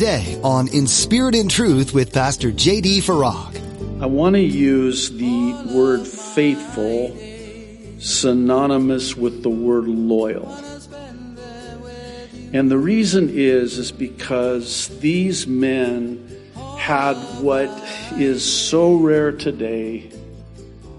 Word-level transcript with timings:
today 0.00 0.40
on 0.42 0.66
In 0.68 0.86
Spirit 0.86 1.34
and 1.34 1.50
Truth 1.50 1.92
with 1.92 2.10
Pastor 2.10 2.50
J.D. 2.50 3.02
Farag. 3.02 4.02
I 4.02 4.06
want 4.06 4.34
to 4.34 4.40
use 4.40 5.10
the 5.10 5.52
word 5.74 6.06
faithful 6.06 7.14
synonymous 7.98 9.14
with 9.14 9.42
the 9.42 9.50
word 9.50 9.84
loyal. 9.84 10.50
And 12.54 12.70
the 12.70 12.78
reason 12.78 13.28
is 13.28 13.76
is 13.76 13.92
because 13.92 14.88
these 15.00 15.46
men 15.46 16.26
had 16.78 17.16
what 17.42 17.68
is 18.12 18.42
so 18.42 18.94
rare 18.94 19.32
today 19.32 20.10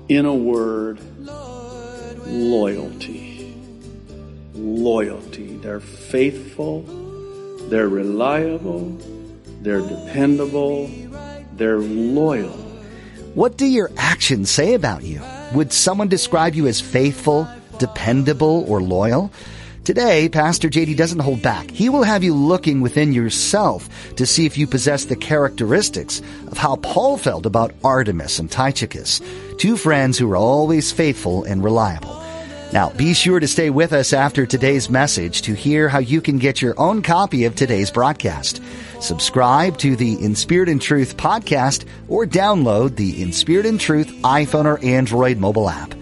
in 0.09 0.27
a 0.27 0.35
word 0.35 0.99
loyalty. 2.27 3.57
Loyalty. 4.53 5.57
They're 5.57 5.79
faithful, 5.79 7.00
they're 7.71 7.87
reliable, 7.87 8.97
they're 9.61 9.79
dependable, 9.79 10.91
they're 11.53 11.79
loyal. 11.79 12.51
What 13.33 13.57
do 13.57 13.65
your 13.65 13.89
actions 13.95 14.51
say 14.51 14.73
about 14.73 15.03
you? 15.03 15.21
Would 15.53 15.71
someone 15.71 16.09
describe 16.09 16.53
you 16.53 16.67
as 16.67 16.81
faithful, 16.81 17.47
dependable, 17.79 18.65
or 18.67 18.81
loyal? 18.81 19.31
Today, 19.85 20.27
Pastor 20.27 20.67
JD 20.67 20.97
doesn't 20.97 21.19
hold 21.21 21.41
back. 21.41 21.71
He 21.71 21.87
will 21.87 22.03
have 22.03 22.25
you 22.25 22.35
looking 22.35 22.81
within 22.81 23.13
yourself 23.13 23.87
to 24.17 24.25
see 24.25 24.45
if 24.45 24.57
you 24.57 24.67
possess 24.67 25.05
the 25.05 25.15
characteristics 25.15 26.21
of 26.47 26.57
how 26.57 26.75
Paul 26.75 27.17
felt 27.17 27.45
about 27.45 27.73
Artemas 27.83 28.37
and 28.37 28.51
Tychicus, 28.51 29.21
two 29.57 29.77
friends 29.77 30.17
who 30.17 30.27
were 30.27 30.35
always 30.35 30.91
faithful 30.91 31.45
and 31.45 31.63
reliable. 31.63 32.20
Now, 32.73 32.89
be 32.91 33.13
sure 33.13 33.41
to 33.41 33.49
stay 33.49 33.69
with 33.69 33.91
us 33.91 34.13
after 34.13 34.45
today's 34.45 34.89
message 34.89 35.41
to 35.41 35.53
hear 35.53 35.89
how 35.89 35.99
you 35.99 36.21
can 36.21 36.37
get 36.37 36.61
your 36.61 36.73
own 36.79 37.01
copy 37.01 37.43
of 37.43 37.53
today's 37.53 37.91
broadcast. 37.91 38.61
Subscribe 39.01 39.77
to 39.79 39.97
the 39.97 40.23
In 40.23 40.35
Spirit 40.35 40.69
and 40.69 40.81
Truth 40.81 41.17
podcast 41.17 41.85
or 42.07 42.25
download 42.25 42.95
the 42.95 43.21
In 43.21 43.33
Spirit 43.33 43.65
and 43.65 43.77
Truth 43.77 44.07
iPhone 44.21 44.63
or 44.63 44.81
Android 44.85 45.37
mobile 45.37 45.69
app. 45.69 45.93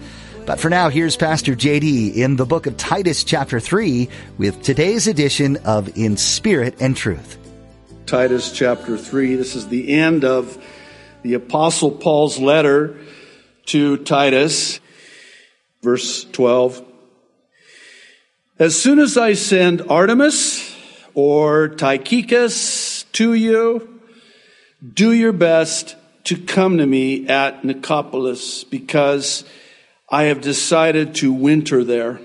But 0.46 0.60
for 0.60 0.70
now, 0.70 0.90
here's 0.90 1.16
Pastor 1.16 1.56
JD 1.56 2.14
in 2.14 2.36
the 2.36 2.46
book 2.46 2.66
of 2.66 2.76
Titus 2.76 3.24
chapter 3.24 3.58
3 3.58 4.08
with 4.38 4.62
today's 4.62 5.08
edition 5.08 5.56
of 5.64 5.96
In 5.98 6.16
Spirit 6.16 6.76
and 6.80 6.96
Truth. 6.96 7.36
Titus 8.06 8.52
chapter 8.52 8.96
3. 8.96 9.34
This 9.34 9.56
is 9.56 9.66
the 9.66 9.92
end 9.92 10.24
of 10.24 10.56
the 11.22 11.34
Apostle 11.34 11.90
Paul's 11.90 12.38
letter 12.38 12.96
to 13.66 13.96
Titus. 13.98 14.78
Verse 15.82 16.24
12. 16.24 16.84
As 18.58 18.80
soon 18.80 18.98
as 18.98 19.16
I 19.16 19.32
send 19.32 19.80
Artemas 19.80 20.76
or 21.14 21.68
Tychicus 21.68 23.04
to 23.12 23.32
you, 23.32 24.00
do 24.94 25.12
your 25.12 25.32
best 25.32 25.96
to 26.24 26.36
come 26.36 26.78
to 26.78 26.86
me 26.86 27.26
at 27.28 27.62
Nicopolis 27.62 28.68
because 28.68 29.44
I 30.10 30.24
have 30.24 30.42
decided 30.42 31.14
to 31.16 31.32
winter 31.32 31.84
there. 31.84 32.20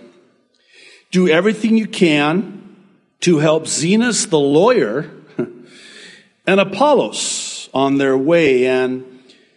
Do 1.11 1.29
everything 1.29 1.77
you 1.77 1.87
can 1.87 2.75
to 3.21 3.37
help 3.37 3.63
Zenas 3.63 4.29
the 4.29 4.39
lawyer 4.39 5.09
and 6.45 6.59
Apollos 6.59 7.69
on 7.73 7.97
their 7.97 8.17
way 8.17 8.67
and 8.67 9.05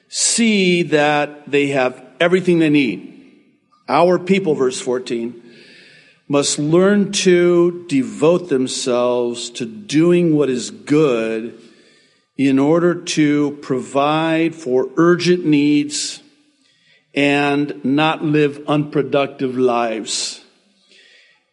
see 0.09 0.85
that 0.85 1.51
they 1.51 1.69
have 1.69 2.03
everything 2.21 2.61
they 2.61 2.71
need. 2.71 3.18
Our 3.89 4.19
people, 4.19 4.55
verse 4.55 4.81
14, 4.81 5.43
must 6.29 6.59
learn 6.59 7.11
to 7.11 7.87
devote 7.89 8.51
themselves 8.51 9.49
to 9.51 9.65
doing 9.65 10.37
what 10.37 10.51
is 10.51 10.71
good 10.71 11.59
in 12.37 12.59
order 12.59 12.95
to 12.95 13.53
provide 13.63 14.55
for 14.55 14.91
urgent 14.97 15.47
needs 15.47 16.23
and 17.15 17.83
not 17.85 18.23
live 18.23 18.63
unproductive 18.69 19.57
lives. 19.57 20.45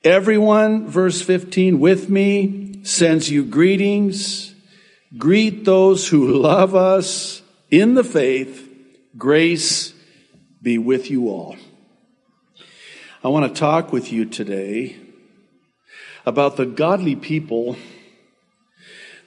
Everyone, 0.04 0.88
verse 0.88 1.22
15, 1.22 1.80
with 1.80 2.10
me 2.10 2.84
sends 2.84 3.32
you 3.32 3.44
greetings. 3.44 4.54
Greet 5.18 5.64
those 5.64 6.10
who 6.10 6.28
love 6.28 6.76
us 6.76 7.42
in 7.72 7.96
the 7.96 8.04
faith. 8.04 8.70
Grace 9.18 9.94
be 10.62 10.78
with 10.78 11.10
you 11.10 11.30
all. 11.30 11.56
I 13.26 13.30
want 13.30 13.52
to 13.52 13.60
talk 13.60 13.92
with 13.92 14.12
you 14.12 14.26
today 14.26 14.98
about 16.28 16.58
the 16.58 16.66
godly 16.68 17.16
people 17.16 17.76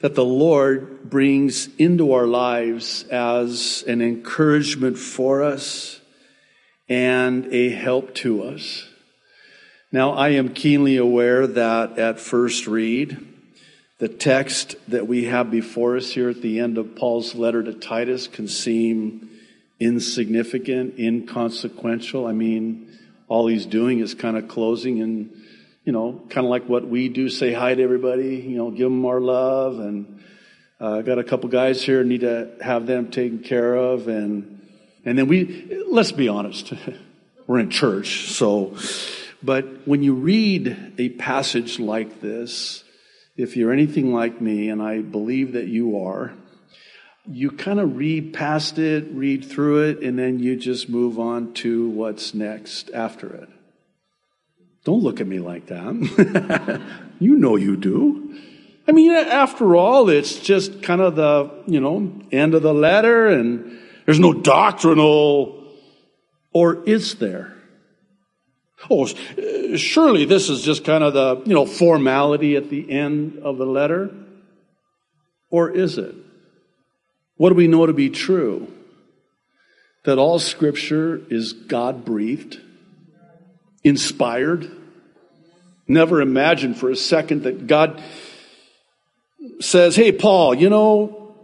that 0.03 0.15
the 0.15 0.25
Lord 0.25 1.11
brings 1.11 1.67
into 1.79 2.13
our 2.13 2.29
lives 2.29 3.03
as 3.11 3.83
an 3.89 4.01
encouragement 4.01 4.99
for 4.99 5.43
us 5.43 6.01
and 6.89 7.53
a 7.53 7.71
help 7.71 8.15
to 8.23 8.45
us. 8.45 8.87
Now, 9.91 10.13
I 10.13 10.29
am 10.29 10.51
keenly 10.51 10.97
aware 10.97 11.49
that 11.49 11.99
at 11.99 12.21
first 12.21 12.69
read, 12.69 13.19
the 13.99 14.07
text 14.07 14.77
that 14.87 15.09
we 15.09 15.25
have 15.25 15.51
before 15.51 15.97
us 15.97 16.13
here 16.13 16.29
at 16.29 16.41
the 16.41 16.61
end 16.61 16.79
of 16.79 16.95
Paul's 16.95 17.35
letter 17.35 17.65
to 17.65 17.73
Titus 17.75 18.29
can 18.29 18.47
seem 18.47 19.29
insignificant, 19.81 21.01
inconsequential. 21.01 22.29
I 22.29 22.33
mean, 22.33 22.88
all 23.29 23.47
he's 23.47 23.67
doing 23.67 24.01
is 24.01 24.15
kind 24.15 24.37
of 24.37 24.49
closing 24.49 25.01
and, 25.03 25.31
you 25.85 25.93
know, 25.93 26.23
kind 26.31 26.47
of 26.47 26.51
like 26.51 26.69
what 26.69 26.87
we 26.89 27.09
do, 27.09 27.29
say 27.29 27.53
hi 27.53 27.75
to 27.75 27.83
everybody, 27.83 28.37
you 28.37 28.57
know, 28.57 28.71
give 28.71 28.91
them 28.91 29.05
our 29.05 29.21
love. 29.21 29.79
And 29.79 30.21
I 30.81 30.85
uh, 30.85 31.03
got 31.03 31.19
a 31.19 31.25
couple 31.25 31.49
guys 31.51 31.83
here, 31.83 32.03
need 32.05 32.23
to 32.23 32.51
have 32.63 32.87
them 32.87 33.11
taken 33.11 33.41
care 33.41 33.75
of. 33.75 34.09
And, 34.09 34.67
and 35.05 35.19
then 35.19 35.29
we, 35.29 35.85
let's 35.89 36.13
be 36.13 36.29
honest, 36.29 36.73
we're 37.47 37.59
in 37.59 37.71
church. 37.71 38.31
So, 38.31 38.77
but 39.43 39.87
when 39.87 40.03
you 40.03 40.15
read 40.15 40.95
a 40.99 41.11
passage 41.11 41.79
like 41.79 42.21
this, 42.21 42.83
if 43.37 43.57
you're 43.57 43.73
anything 43.73 44.13
like 44.13 44.41
me, 44.41 44.69
and 44.69 44.83
I 44.83 45.01
believe 45.01 45.53
that 45.53 45.69
you 45.69 46.05
are, 46.05 46.33
you 47.31 47.51
kind 47.51 47.79
of 47.79 47.97
read 47.97 48.33
past 48.33 48.79
it, 48.79 49.07
read 49.13 49.45
through 49.45 49.91
it, 49.91 50.03
and 50.03 50.19
then 50.19 50.39
you 50.39 50.57
just 50.57 50.89
move 50.89 51.19
on 51.19 51.53
to 51.55 51.89
what's 51.91 52.35
next 52.35 52.91
after 52.93 53.29
it. 53.29 53.49
Don't 54.85 55.03
look 55.03 55.21
at 55.21 55.27
me 55.27 55.39
like 55.39 55.67
that. 55.67 56.81
you 57.19 57.37
know 57.37 57.57
you 57.57 57.77
do. 57.77 58.39
I 58.87 58.93
mean, 58.93 59.11
after 59.11 59.77
all, 59.77 60.09
it's 60.09 60.39
just 60.39 60.83
kind 60.83 61.03
of 61.03 61.17
the, 61.17 61.51
you 61.67 61.81
know, 61.81 62.11
end 62.33 62.55
of 62.55 62.63
the 62.63 62.73
letter 62.73 63.27
and 63.27 63.79
there's 64.07 64.19
no 64.19 64.33
doctrinal, 64.33 65.63
or 66.55 66.83
is 66.89 67.17
there? 67.17 67.55
Oh, 68.89 69.07
surely 69.77 70.25
this 70.25 70.49
is 70.49 70.63
just 70.63 70.85
kind 70.85 71.05
of 71.05 71.13
the, 71.13 71.43
you 71.45 71.55
know, 71.55 71.67
formality 71.67 72.57
at 72.57 72.71
the 72.71 72.91
end 72.91 73.41
of 73.43 73.59
the 73.59 73.67
letter. 73.67 74.11
Or 75.51 75.71
is 75.71 75.99
it? 75.99 76.15
What 77.39 77.49
do 77.49 77.55
we 77.55 77.69
know 77.69 77.87
to 77.87 77.95
be 77.95 78.11
true? 78.11 78.71
That 80.05 80.19
all 80.19 80.39
scripture 80.39 81.23
is 81.31 81.53
God 81.53 82.05
breathed, 82.05 82.61
inspired. 83.83 84.71
Never 85.87 86.21
imagine 86.21 86.75
for 86.75 86.91
a 86.91 86.97
second 86.97 87.45
that 87.45 87.67
God 87.67 88.03
says, 89.61 89.97
Hey, 89.97 90.13
Paul, 90.13 90.55
you 90.55 90.69
know, 90.69 91.35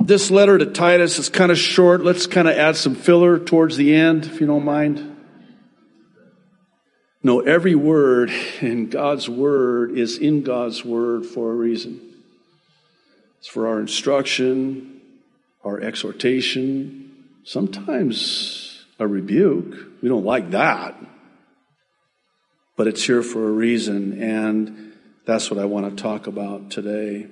this 0.00 0.30
letter 0.30 0.58
to 0.58 0.66
Titus 0.66 1.18
is 1.18 1.28
kind 1.28 1.50
of 1.50 1.58
short. 1.58 2.04
Let's 2.04 2.26
kind 2.26 2.48
of 2.48 2.56
add 2.56 2.76
some 2.76 2.94
filler 2.94 3.38
towards 3.38 3.76
the 3.76 3.94
end, 3.94 4.26
if 4.26 4.40
you 4.40 4.46
don't 4.46 4.64
mind. 4.64 5.16
No, 7.22 7.40
every 7.40 7.74
word 7.74 8.30
in 8.60 8.88
God's 8.88 9.28
word 9.28 9.98
is 9.98 10.18
in 10.18 10.42
God's 10.42 10.84
word 10.84 11.26
for 11.26 11.50
a 11.50 11.54
reason. 11.54 12.00
It's 13.38 13.48
for 13.48 13.66
our 13.66 13.80
instruction, 13.80 14.95
our 15.66 15.80
exhortation, 15.80 17.12
sometimes 17.42 18.84
a 19.00 19.06
rebuke. 19.06 19.74
We 20.00 20.08
don't 20.08 20.24
like 20.24 20.52
that. 20.52 20.96
But 22.76 22.86
it's 22.86 23.02
here 23.02 23.22
for 23.22 23.48
a 23.48 23.50
reason, 23.50 24.22
and 24.22 24.92
that's 25.26 25.50
what 25.50 25.58
I 25.58 25.64
want 25.64 25.90
to 25.96 26.00
talk 26.00 26.28
about 26.28 26.70
today. 26.70 27.26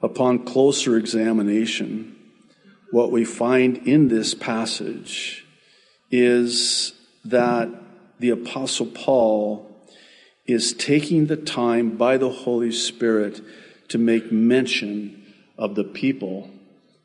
Upon 0.00 0.44
closer 0.44 0.96
examination, 0.96 2.14
what 2.92 3.10
we 3.10 3.24
find 3.24 3.78
in 3.78 4.06
this 4.06 4.32
passage 4.34 5.44
is 6.12 6.92
that 7.24 7.68
the 8.20 8.30
Apostle 8.30 8.86
Paul 8.86 9.74
is 10.46 10.72
taking 10.72 11.26
the 11.26 11.36
time 11.36 11.96
by 11.96 12.16
the 12.16 12.30
Holy 12.30 12.70
Spirit 12.70 13.40
to 13.88 13.98
make 13.98 14.30
mention 14.30 15.20
of 15.58 15.74
the 15.74 15.84
people 15.84 16.48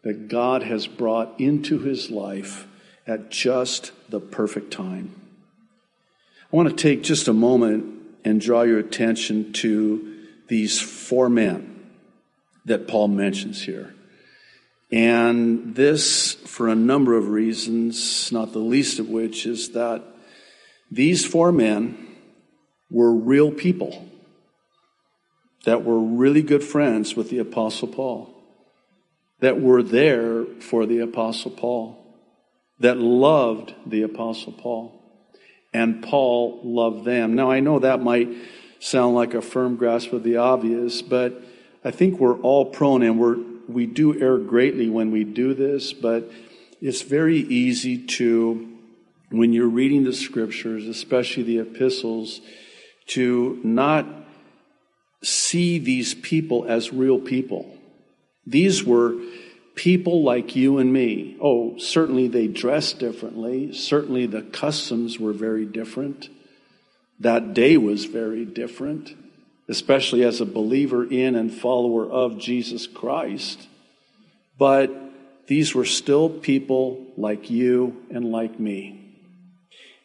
that 0.10 0.28
God 0.28 0.64
has 0.64 0.88
brought 0.88 1.40
into 1.40 1.78
his 1.78 2.10
life 2.10 2.66
at 3.06 3.30
just 3.30 3.92
the 4.10 4.20
perfect 4.20 4.72
time. 4.72 5.14
I 6.52 6.56
want 6.56 6.68
to 6.68 6.76
take 6.76 7.04
just 7.04 7.28
a 7.28 7.34
moment 7.34 7.86
and 8.26 8.42
draw 8.42 8.64
your 8.64 8.80
attention 8.80 9.54
to 9.54 10.26
these 10.48 10.82
four 10.82 11.30
men 11.30 11.92
that 12.66 12.88
Paul 12.88 13.10
mentions 13.10 13.62
here. 13.62 13.94
And 14.92 15.76
this, 15.76 16.34
for 16.34 16.68
a 16.68 16.76
number 16.76 17.16
of 17.16 17.30
reasons, 17.30 18.32
not 18.32 18.52
the 18.52 18.58
least 18.58 18.98
of 18.98 19.10
which 19.10 19.46
is 19.46 19.74
that 19.74 20.02
these 20.90 21.24
four 21.24 21.52
men 21.52 22.16
were 22.90 23.14
real 23.14 23.52
people 23.52 24.10
that 25.66 25.84
were 25.84 26.00
really 26.00 26.42
good 26.42 26.64
friends 26.64 27.16
with 27.16 27.30
the 27.30 27.38
Apostle 27.38 27.90
Paul, 27.90 28.39
that 29.40 29.62
were 29.62 29.84
there 29.84 30.46
for 30.60 30.86
the 30.86 31.00
Apostle 31.00 31.52
Paul, 31.52 31.98
that 32.80 32.98
loved 32.98 33.74
the 33.86 34.04
Apostle 34.04 34.54
Paul, 34.54 35.02
and 35.74 36.04
Paul 36.04 36.62
loved 36.64 37.06
them. 37.06 37.36
Now, 37.36 37.52
I 37.52 37.60
know 37.60 37.80
that 37.80 38.02
might 38.02 38.30
sound 38.80 39.16
like 39.16 39.34
a 39.34 39.42
firm 39.42 39.76
grasp 39.76 40.14
of 40.14 40.24
the 40.24 40.38
obvious, 40.38 41.02
but 41.02 41.42
I 41.84 41.92
think 41.92 42.20
we're 42.20 42.40
all 42.40 42.66
prone 42.66 43.04
and 43.04 43.20
we're, 43.20 43.38
we 43.68 43.86
do 43.86 44.20
err 44.20 44.38
greatly 44.38 44.90
when 44.90 45.12
we 45.12 45.24
do 45.24 45.54
this, 45.54 45.94
but 45.94 46.30
it's 46.82 47.02
very 47.02 47.38
easy 47.38 47.98
to, 47.98 48.78
when 49.30 49.54
you're 49.54 49.68
reading 49.68 50.04
the 50.06 50.14
scriptures, 50.14 50.88
especially 50.88 51.44
the 51.44 51.60
epistles, 51.60 52.42
to 53.08 53.60
not 53.64 54.06
see 55.22 55.80
these 55.80 56.14
people 56.14 56.66
as 56.68 56.94
real 56.94 57.20
people. 57.20 57.79
These 58.46 58.84
were 58.84 59.16
people 59.76 60.24
like 60.24 60.56
you 60.56 60.78
and 60.78 60.92
me. 60.92 61.38
Oh, 61.42 61.78
certainly 61.78 62.28
they 62.28 62.48
dressed 62.48 63.00
differently. 63.00 63.72
Certainly 63.74 64.28
the 64.28 64.42
customs 64.42 65.20
were 65.20 65.34
very 65.34 65.66
different. 65.66 66.30
That 67.20 67.54
day 67.54 67.78
was 67.78 68.06
very 68.06 68.46
different, 68.46 69.16
especially 69.68 70.24
as 70.24 70.42
a 70.42 70.46
believer 70.46 71.06
in 71.06 71.36
and 71.36 71.54
follower 71.54 72.10
of 72.10 72.38
Jesus 72.38 72.88
Christ. 72.88 73.68
But 74.58 74.92
these 75.48 75.74
were 75.74 75.86
still 75.86 76.30
people 76.30 77.06
like 77.18 77.50
you 77.50 78.06
and 78.10 78.26
like 78.26 78.60
me. 78.60 79.00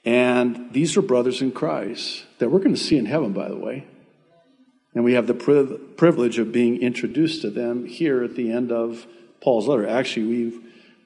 And 0.05 0.73
these 0.73 0.97
are 0.97 1.03
brothers 1.03 1.41
in 1.41 1.51
Christ 1.51 2.25
that 2.39 2.51
we're 2.51 2.59
going 2.59 2.75
to 2.75 2.81
see 2.81 2.99
in 2.99 3.07
heaven, 3.07 3.33
by 3.33 3.49
the 3.49 3.57
way. 3.57 3.87
And 4.95 5.05
we 5.05 5.15
have 5.15 5.27
the 5.27 5.35
priv- 5.35 5.97
privilege 5.97 6.39
of 6.39 6.53
being 6.53 6.81
introduced 6.81 7.43
to 7.43 7.51
them 7.51 7.87
here 7.87 8.23
at 8.23 8.37
the 8.37 8.51
end 8.51 8.71
of 8.71 9.07
Paul's 9.41 9.67
letter. 9.67 9.87
Actually, 9.87 10.27
we 10.27 10.61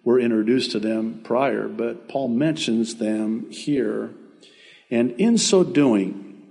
were 0.05 0.21
introduced 0.21 0.73
to 0.73 0.79
them 0.79 1.21
prior, 1.25 1.69
but 1.69 2.09
Paul 2.09 2.29
mentions 2.29 2.97
them 2.97 3.51
here. 3.51 4.11
And 4.91 5.13
in 5.13 5.39
so 5.39 5.65
doing, 5.65 6.43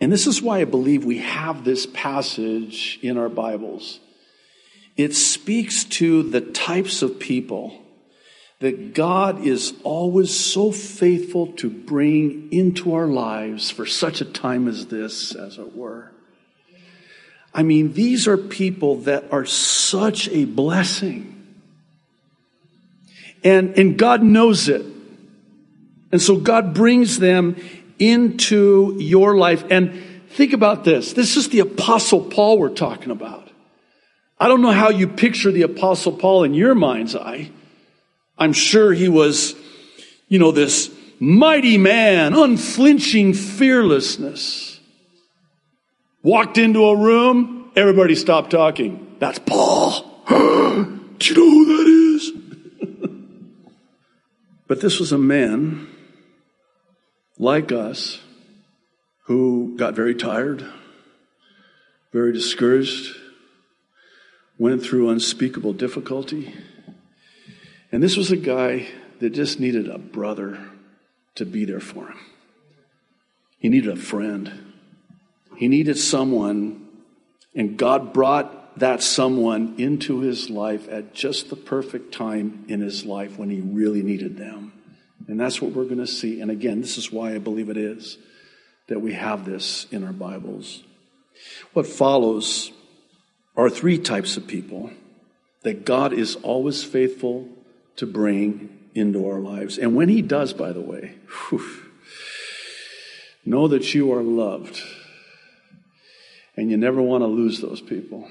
and 0.00 0.12
this 0.12 0.26
is 0.26 0.42
why 0.42 0.60
I 0.60 0.64
believe 0.64 1.04
we 1.04 1.18
have 1.18 1.64
this 1.64 1.86
passage 1.86 2.98
in 3.02 3.16
our 3.16 3.28
Bibles, 3.28 4.00
it 4.96 5.14
speaks 5.14 5.84
to 5.84 6.24
the 6.24 6.40
types 6.40 7.02
of 7.02 7.18
people 7.18 7.80
that 8.60 8.92
God 8.92 9.46
is 9.46 9.72
always 9.84 10.34
so 10.34 10.72
faithful 10.72 11.48
to 11.54 11.70
bring 11.70 12.52
into 12.52 12.94
our 12.94 13.06
lives 13.06 13.70
for 13.70 13.86
such 13.86 14.20
a 14.20 14.24
time 14.24 14.66
as 14.66 14.86
this, 14.86 15.34
as 15.34 15.58
it 15.58 15.76
were. 15.76 16.10
I 17.54 17.62
mean, 17.62 17.92
these 17.92 18.26
are 18.26 18.36
people 18.36 18.96
that 19.02 19.32
are 19.32 19.44
such 19.44 20.28
a 20.28 20.44
blessing. 20.44 21.34
And, 23.44 23.78
and 23.78 23.96
God 23.96 24.22
knows 24.22 24.68
it. 24.68 24.84
And 26.10 26.20
so 26.20 26.36
God 26.36 26.74
brings 26.74 27.18
them 27.18 27.56
into 27.98 28.96
your 28.98 29.36
life. 29.36 29.64
And 29.70 30.02
think 30.30 30.52
about 30.52 30.82
this. 30.82 31.12
This 31.12 31.36
is 31.36 31.48
the 31.48 31.60
apostle 31.60 32.22
Paul 32.22 32.58
we're 32.58 32.70
talking 32.70 33.12
about. 33.12 33.50
I 34.40 34.48
don't 34.48 34.62
know 34.62 34.72
how 34.72 34.90
you 34.90 35.06
picture 35.06 35.52
the 35.52 35.62
apostle 35.62 36.12
Paul 36.12 36.44
in 36.44 36.54
your 36.54 36.74
mind's 36.74 37.14
eye. 37.14 37.50
I'm 38.38 38.52
sure 38.52 38.92
he 38.92 39.08
was, 39.08 39.54
you 40.28 40.38
know, 40.38 40.52
this 40.52 40.90
mighty 41.18 41.76
man, 41.76 42.34
unflinching 42.34 43.34
fearlessness. 43.34 44.78
Walked 46.22 46.58
into 46.58 46.84
a 46.84 46.96
room, 46.96 47.72
everybody 47.74 48.14
stopped 48.14 48.50
talking. 48.50 49.16
That's 49.18 49.38
Paul. 49.40 50.22
Do 50.28 50.34
you 51.20 51.34
know 51.34 51.50
who 51.50 51.76
that 51.76 51.88
is? 51.88 52.32
but 54.68 54.80
this 54.80 55.00
was 55.00 55.10
a 55.10 55.18
man 55.18 55.88
like 57.38 57.72
us 57.72 58.20
who 59.24 59.76
got 59.76 59.94
very 59.94 60.14
tired, 60.14 60.64
very 62.12 62.32
discouraged, 62.32 63.16
went 64.58 64.82
through 64.82 65.10
unspeakable 65.10 65.72
difficulty 65.72 66.54
and 67.90 68.02
this 68.02 68.16
was 68.16 68.30
a 68.30 68.36
guy 68.36 68.86
that 69.20 69.30
just 69.30 69.60
needed 69.60 69.88
a 69.88 69.98
brother 69.98 70.58
to 71.34 71.44
be 71.44 71.64
there 71.64 71.80
for 71.80 72.08
him. 72.08 72.18
He 73.58 73.68
needed 73.68 73.90
a 73.90 74.00
friend. 74.00 74.72
He 75.56 75.68
needed 75.68 75.98
someone, 75.98 76.86
and 77.54 77.76
God 77.76 78.12
brought 78.12 78.78
that 78.78 79.02
someone 79.02 79.74
into 79.78 80.20
his 80.20 80.50
life 80.50 80.88
at 80.88 81.12
just 81.12 81.50
the 81.50 81.56
perfect 81.56 82.12
time 82.12 82.64
in 82.68 82.80
his 82.80 83.04
life 83.04 83.38
when 83.38 83.50
he 83.50 83.60
really 83.60 84.02
needed 84.02 84.36
them. 84.36 84.72
And 85.26 85.38
that's 85.38 85.60
what 85.60 85.72
we're 85.72 85.84
going 85.84 85.98
to 85.98 86.06
see. 86.06 86.40
And 86.40 86.50
again, 86.50 86.80
this 86.80 86.96
is 86.96 87.10
why 87.10 87.34
I 87.34 87.38
believe 87.38 87.68
it 87.68 87.76
is 87.76 88.18
that 88.86 89.00
we 89.00 89.14
have 89.14 89.44
this 89.44 89.86
in 89.90 90.04
our 90.04 90.12
Bibles. 90.12 90.82
What 91.72 91.86
follows 91.86 92.72
are 93.56 93.68
three 93.68 93.98
types 93.98 94.36
of 94.36 94.46
people 94.46 94.90
that 95.62 95.84
God 95.84 96.12
is 96.12 96.36
always 96.36 96.84
faithful 96.84 97.48
to 97.98 98.06
bring 98.06 98.90
into 98.94 99.28
our 99.28 99.38
lives. 99.38 99.78
And 99.78 99.94
when 99.94 100.08
He 100.08 100.22
does, 100.22 100.52
by 100.52 100.72
the 100.72 100.80
way, 100.80 101.14
whew, 101.48 101.64
know 103.44 103.68
that 103.68 103.94
you 103.94 104.12
are 104.12 104.22
loved. 104.22 104.80
And 106.56 106.70
you 106.70 106.76
never 106.76 107.00
want 107.00 107.22
to 107.22 107.28
lose 107.28 107.60
those 107.60 107.80
people. 107.80 108.28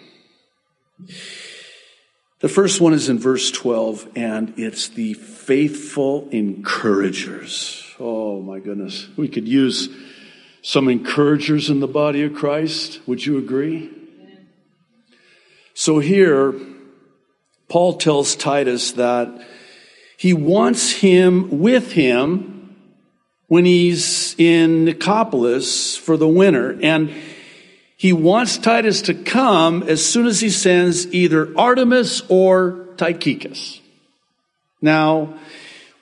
The 2.40 2.50
first 2.50 2.81
one 2.81 2.94
is 2.94 3.08
in 3.08 3.18
verse 3.18 3.50
12, 3.52 4.10
and 4.16 4.54
it's 4.58 4.90
the 4.90 5.14
faithful 5.14 6.28
encouragers. 6.31 7.84
Oh 8.00 8.42
my 8.42 8.60
goodness. 8.60 9.08
We 9.16 9.28
could 9.30 9.48
use 9.48 9.90
some 10.62 10.90
encouragers 10.90 11.69
in 11.69 11.80
the 11.80 11.88
body 11.88 12.24
of 12.24 12.33
Christ. 12.33 13.00
Would 13.07 13.26
you 13.26 13.38
agree? 13.38 13.92
So 15.74 16.00
here, 16.00 16.54
Paul 17.69 17.94
tells 17.94 18.36
Titus 18.36 18.92
that 18.94 19.47
he 20.18 20.33
wants 20.33 20.92
him 20.92 21.59
with 21.59 21.92
him 21.92 22.76
when 23.47 23.66
he's 23.66 24.36
in 24.38 24.86
Nicopolis 24.86 25.97
for 25.97 26.18
the 26.18 26.28
winter. 26.28 26.78
And 26.81 27.14
he 27.95 28.14
wants 28.14 28.57
Titus 28.57 29.04
to 29.04 29.14
come 29.14 29.83
as 29.83 30.04
soon 30.04 30.26
as 30.26 30.40
he 30.40 30.50
sends 30.50 31.14
either 31.14 31.45
Artemas 31.45 32.26
or 32.30 32.88
Tychicus. 32.97 33.80
Now, 34.81 35.38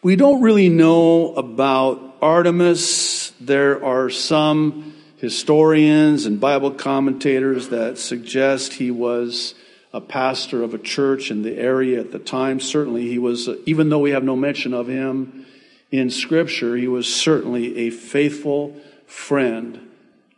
we 0.02 0.16
don't 0.16 0.42
really 0.42 0.70
know 0.70 1.34
about 1.36 2.22
Artemas. 2.22 3.34
There 3.42 3.84
are 3.84 4.10
some 4.10 4.94
historians 5.18 6.26
and 6.26 6.40
Bible 6.40 6.72
commentators 6.72 7.70
that 7.70 7.98
suggest 7.98 8.74
he 8.74 8.92
was 8.92 9.56
a 9.96 10.02
pastor 10.02 10.62
of 10.62 10.74
a 10.74 10.78
church 10.78 11.32
in 11.32 11.42
the 11.42 11.58
area 11.58 12.02
at 12.02 12.12
the 12.12 12.20
time. 12.20 12.60
Certainly, 12.60 13.08
he 13.08 13.18
was, 13.18 13.48
even 13.66 13.88
though 13.88 14.00
we 14.00 14.12
have 14.12 14.26
no 14.26 14.36
mention 14.36 14.74
of 14.74 14.88
him 14.88 15.46
in 15.90 16.10
Scripture, 16.10 16.76
he 16.76 16.90
was 16.90 17.08
certainly 17.08 17.78
a 17.78 17.90
faithful 17.92 18.76
friend 19.08 19.80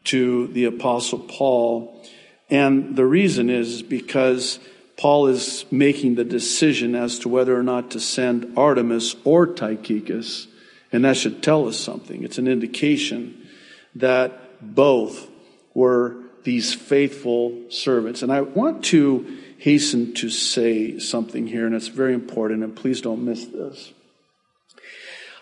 to 0.04 0.46
the 0.50 0.66
Apostle 0.66 1.18
Paul. 1.18 2.08
And 2.52 2.96
the 2.96 3.08
reason 3.08 3.50
is 3.50 3.82
because 3.82 4.60
Paul 4.96 5.26
is 5.26 5.66
making 5.72 6.16
the 6.16 6.24
decision 6.24 6.94
as 6.94 7.18
to 7.20 7.30
whether 7.30 7.58
or 7.58 7.64
not 7.64 7.90
to 7.92 8.00
send 8.00 8.56
Artemas 8.56 9.16
or 9.24 9.48
Tychicus. 9.48 10.46
And 10.92 11.04
that 11.04 11.18
should 11.18 11.42
tell 11.42 11.68
us 11.68 11.80
something. 11.80 12.24
It's 12.24 12.38
an 12.38 12.48
indication 12.48 13.48
that 13.96 14.76
both 14.76 15.28
were 15.74 16.18
these 16.44 16.74
faithful 16.74 17.64
servants. 17.70 18.22
And 18.22 18.32
I 18.32 18.42
want 18.42 18.86
to 18.86 19.38
hasten 19.68 20.14
to 20.14 20.30
say 20.30 20.98
something 20.98 21.46
here, 21.46 21.66
and 21.66 21.76
it's 21.76 21.90
very 21.90 22.14
important, 22.14 22.64
and 22.64 22.74
please 22.74 23.02
don't 23.02 23.26
miss 23.26 23.48
this. 23.48 23.92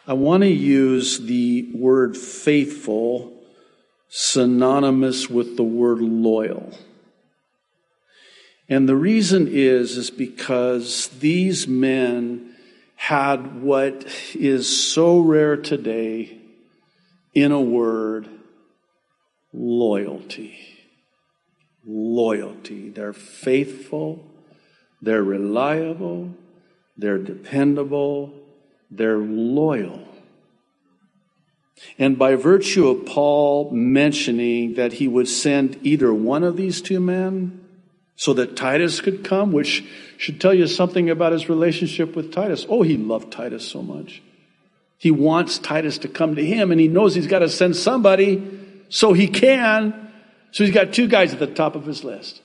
I 0.08 0.14
want 0.14 0.42
to 0.42 0.50
use 0.50 1.20
the 1.20 1.70
word 1.76 2.18
faithful 2.18 3.40
synonymous 4.10 5.30
with 5.30 5.58
the 5.58 5.64
word 5.64 6.00
loyal. 6.02 6.76
And 8.68 8.90
the 8.90 8.96
reason 8.96 9.48
is, 9.48 9.96
is 9.96 10.10
because 10.10 11.10
these 11.20 11.68
men 11.68 12.56
had 12.96 13.62
what 13.62 14.08
is 14.34 14.66
so 14.92 15.20
rare 15.20 15.56
today 15.56 16.36
in 17.36 17.52
a 17.52 17.62
word 17.62 18.28
loyalty 19.54 20.75
loyalty. 21.86 22.90
They're 22.90 23.14
faithful, 23.14 24.26
they're 25.02 25.24
reliable, 25.24 26.32
they're 26.98 27.18
dependable, 27.18 28.34
they're 28.90 29.18
loyal. 29.18 30.08
And 32.00 32.18
by 32.18 32.36
virtue 32.36 32.88
of 32.88 33.06
Paul 33.06 33.70
mentioning 33.72 34.76
that 34.76 34.94
he 34.94 35.08
would 35.08 35.28
send 35.28 35.80
either 35.84 36.14
one 36.14 36.44
of 36.44 36.58
these 36.58 36.82
two 36.82 37.00
men 37.00 37.62
so 38.16 38.34
that 38.34 38.56
Titus 38.56 39.02
could 39.02 39.24
come, 39.24 39.52
which 39.52 39.84
should 40.18 40.40
tell 40.40 40.54
you 40.54 40.68
something 40.68 41.10
about 41.10 41.34
his 41.34 41.50
relationship 41.50 42.16
with 42.16 42.32
Titus. 42.32 42.66
Oh, 42.70 42.82
he 42.82 42.96
loved 42.96 43.32
Titus 43.32 43.68
so 43.68 43.82
much. 43.82 44.22
He 44.98 45.12
wants 45.12 45.60
Titus 45.60 45.98
to 46.00 46.08
come 46.08 46.36
to 46.36 46.46
him, 46.46 46.72
and 46.72 46.80
he 46.80 46.88
knows 46.88 47.14
he's 47.14 47.28
got 47.28 47.40
to 47.40 47.50
send 47.50 47.76
somebody 47.76 48.42
so 48.88 49.12
he 49.12 49.28
can. 49.28 50.05
So 50.56 50.64
he's 50.64 50.74
got 50.74 50.94
two 50.94 51.10
guys 51.10 51.34
at 51.34 51.40
the 51.40 51.48
top 51.48 51.76
of 51.76 51.86
his 51.86 52.06
list. 52.06 52.42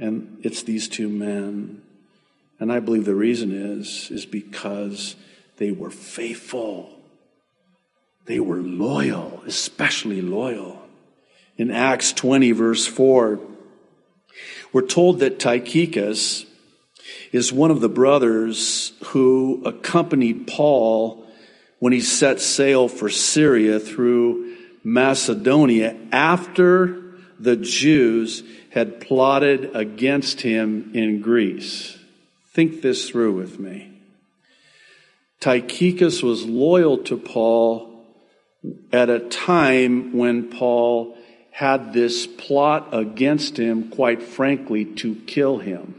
And 0.00 0.38
it's 0.42 0.64
these 0.64 0.88
two 0.88 1.08
men. 1.08 1.80
And 2.58 2.72
I 2.72 2.80
believe 2.80 3.04
the 3.04 3.14
reason 3.14 3.52
is, 3.52 4.10
is 4.10 4.26
because 4.26 5.14
they 5.56 5.70
were 5.70 5.92
faithful. 5.92 6.90
They 8.24 8.40
were 8.40 8.56
loyal, 8.56 9.44
especially 9.46 10.20
loyal. 10.20 10.82
In 11.56 11.70
Acts 11.70 12.12
20, 12.12 12.50
verse 12.50 12.88
4, 12.88 13.38
we're 14.72 14.82
told 14.82 15.20
that 15.20 15.38
Tychicus 15.38 16.46
is 17.30 17.52
one 17.52 17.70
of 17.70 17.80
the 17.80 17.88
brothers 17.88 18.92
who 19.04 19.62
accompanied 19.64 20.48
Paul 20.48 21.24
when 21.78 21.92
he 21.92 22.00
set 22.00 22.40
sail 22.40 22.88
for 22.88 23.08
Syria 23.08 23.78
through 23.78 24.56
Macedonia 24.82 25.96
after 26.10 27.09
the 27.40 27.56
Jews 27.56 28.42
had 28.70 29.00
plotted 29.00 29.74
against 29.74 30.42
him 30.42 30.90
in 30.94 31.20
Greece. 31.20 31.98
Think 32.52 32.82
this 32.82 33.08
through 33.08 33.32
with 33.32 33.58
me. 33.58 33.90
Tychicus 35.40 36.22
was 36.22 36.44
loyal 36.44 36.98
to 37.04 37.16
Paul 37.16 38.04
at 38.92 39.08
a 39.08 39.20
time 39.20 40.12
when 40.16 40.50
Paul 40.50 41.16
had 41.50 41.92
this 41.94 42.26
plot 42.26 42.88
against 42.92 43.58
him, 43.58 43.88
quite 43.88 44.22
frankly, 44.22 44.84
to 44.84 45.14
kill 45.26 45.58
him. 45.58 45.94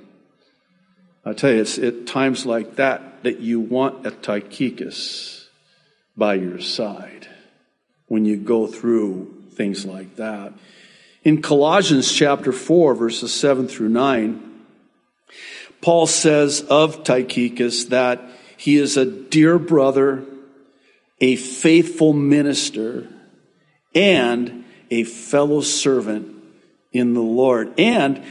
I 1.25 1.33
tell 1.33 1.51
you, 1.51 1.61
it's 1.61 1.77
at 1.79 2.05
times 2.05 2.45
like 2.45 2.75
that 2.75 3.23
that 3.23 3.39
you 3.39 3.59
want 3.59 4.05
a 4.05 4.11
Tychicus 4.11 5.49
by 6.15 6.35
your 6.35 6.59
side 6.59 7.27
when 8.07 8.25
you 8.25 8.37
go 8.37 8.67
through 8.67 9.43
things 9.53 9.85
like 9.85 10.15
that. 10.15 10.53
In 11.23 11.41
Colossians 11.43 12.11
chapter 12.11 12.51
4, 12.51 12.95
verses 12.95 13.31
7 13.31 13.67
through 13.67 13.89
9, 13.89 14.41
Paul 15.79 16.07
says 16.07 16.61
of 16.61 17.03
Tychicus 17.03 17.85
that 17.85 18.21
he 18.57 18.77
is 18.77 18.97
a 18.97 19.05
dear 19.05 19.59
brother, 19.59 20.25
a 21.19 21.35
faithful 21.35 22.13
minister, 22.13 23.07
and 23.93 24.65
a 24.89 25.03
fellow 25.03 25.61
servant 25.61 26.35
in 26.91 27.13
the 27.13 27.21
Lord. 27.21 27.79
And 27.79 28.23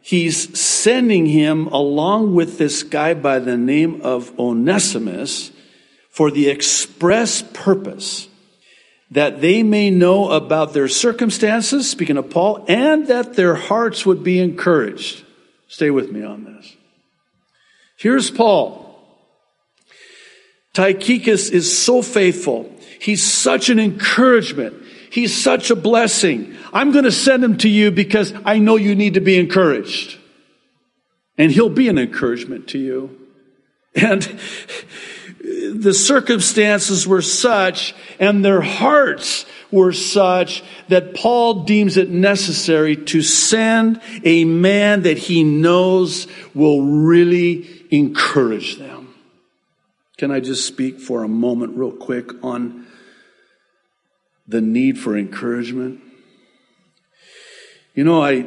he's 0.00 0.56
sending 0.58 1.26
him 1.26 1.66
along 1.66 2.34
with 2.34 2.58
this 2.58 2.84
guy 2.84 3.14
by 3.14 3.40
the 3.40 3.56
name 3.56 4.02
of 4.02 4.38
Onesimus 4.38 5.50
for 6.08 6.30
the 6.30 6.48
express 6.48 7.42
purpose 7.42 8.28
that 9.10 9.40
they 9.40 9.62
may 9.62 9.90
know 9.90 10.30
about 10.30 10.72
their 10.72 10.88
circumstances, 10.88 11.88
speaking 11.88 12.16
of 12.16 12.30
Paul, 12.30 12.64
and 12.68 13.06
that 13.06 13.34
their 13.34 13.54
hearts 13.54 14.04
would 14.04 14.24
be 14.24 14.40
encouraged. 14.40 15.24
Stay 15.68 15.90
with 15.90 16.10
me 16.10 16.22
on 16.22 16.44
this. 16.44 16.76
Here's 17.96 18.30
Paul. 18.30 18.82
Tychicus 20.74 21.48
is 21.48 21.76
so 21.76 22.02
faithful. 22.02 22.70
He's 23.00 23.22
such 23.22 23.70
an 23.70 23.78
encouragement. 23.78 24.74
He's 25.10 25.34
such 25.34 25.70
a 25.70 25.76
blessing. 25.76 26.54
I'm 26.72 26.92
going 26.92 27.04
to 27.04 27.12
send 27.12 27.42
him 27.42 27.56
to 27.58 27.68
you 27.68 27.90
because 27.90 28.34
I 28.44 28.58
know 28.58 28.76
you 28.76 28.94
need 28.94 29.14
to 29.14 29.20
be 29.20 29.38
encouraged. 29.38 30.18
And 31.38 31.50
he'll 31.50 31.70
be 31.70 31.88
an 31.88 31.98
encouragement 31.98 32.68
to 32.68 32.78
you. 32.78 33.18
And 33.94 34.38
the 35.46 35.94
circumstances 35.94 37.06
were 37.06 37.22
such 37.22 37.94
and 38.18 38.44
their 38.44 38.60
hearts 38.60 39.46
were 39.70 39.92
such 39.92 40.62
that 40.88 41.14
Paul 41.14 41.64
deems 41.64 41.96
it 41.96 42.10
necessary 42.10 42.96
to 42.96 43.22
send 43.22 44.00
a 44.24 44.44
man 44.44 45.02
that 45.02 45.18
he 45.18 45.44
knows 45.44 46.26
will 46.54 46.82
really 46.82 47.84
encourage 47.90 48.76
them. 48.76 49.14
Can 50.18 50.30
I 50.30 50.40
just 50.40 50.66
speak 50.66 50.98
for 50.98 51.22
a 51.22 51.28
moment, 51.28 51.76
real 51.76 51.92
quick, 51.92 52.30
on 52.42 52.86
the 54.48 54.60
need 54.60 54.98
for 54.98 55.16
encouragement? 55.16 56.00
You 57.94 58.04
know, 58.04 58.22
I 58.22 58.46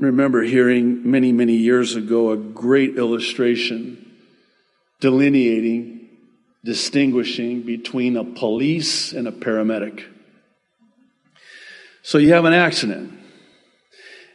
remember 0.00 0.42
hearing 0.42 1.08
many, 1.08 1.32
many 1.32 1.54
years 1.54 1.94
ago 1.94 2.30
a 2.30 2.36
great 2.36 2.96
illustration 2.96 4.02
delineating, 5.00 5.91
distinguishing 6.64 7.62
between 7.62 8.16
a 8.16 8.24
police 8.24 9.12
and 9.12 9.26
a 9.26 9.32
paramedic. 9.32 10.04
So 12.02 12.18
you 12.18 12.32
have 12.32 12.44
an 12.44 12.52
accident. 12.52 13.18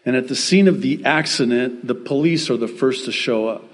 And 0.05 0.15
at 0.15 0.27
the 0.27 0.35
scene 0.35 0.67
of 0.67 0.81
the 0.81 1.03
accident, 1.05 1.85
the 1.85 1.95
police 1.95 2.49
are 2.49 2.57
the 2.57 2.67
first 2.67 3.05
to 3.05 3.11
show 3.11 3.47
up. 3.47 3.65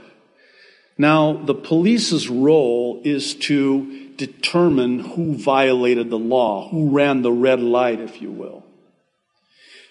Now, 0.98 1.34
the 1.34 1.56
police's 1.56 2.30
role 2.30 3.02
is 3.04 3.36
to 3.36 4.10
determine 4.16 5.00
who 5.00 5.36
violated 5.36 6.10
the 6.10 6.20
law, 6.20 6.70
who 6.70 6.90
ran 6.90 7.22
the 7.22 7.32
red 7.32 7.60
light, 7.62 8.00
if 8.00 8.22
you 8.22 8.32
will. 8.32 8.64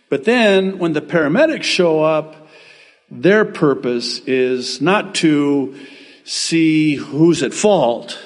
But 0.09 0.25
then, 0.25 0.78
when 0.78 0.92
the 0.92 1.00
paramedics 1.00 1.64
show 1.64 2.02
up, 2.02 2.49
their 3.11 3.45
purpose 3.45 4.21
is 4.21 4.81
not 4.81 5.14
to 5.16 5.76
see 6.25 6.95
who's 6.95 7.42
at 7.42 7.52
fault, 7.54 8.19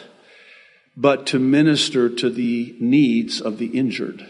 but 0.96 1.26
to 1.26 1.38
minister 1.38 2.08
to 2.08 2.30
the 2.30 2.74
needs 2.80 3.40
of 3.40 3.58
the 3.58 3.66
injured. 3.66 4.26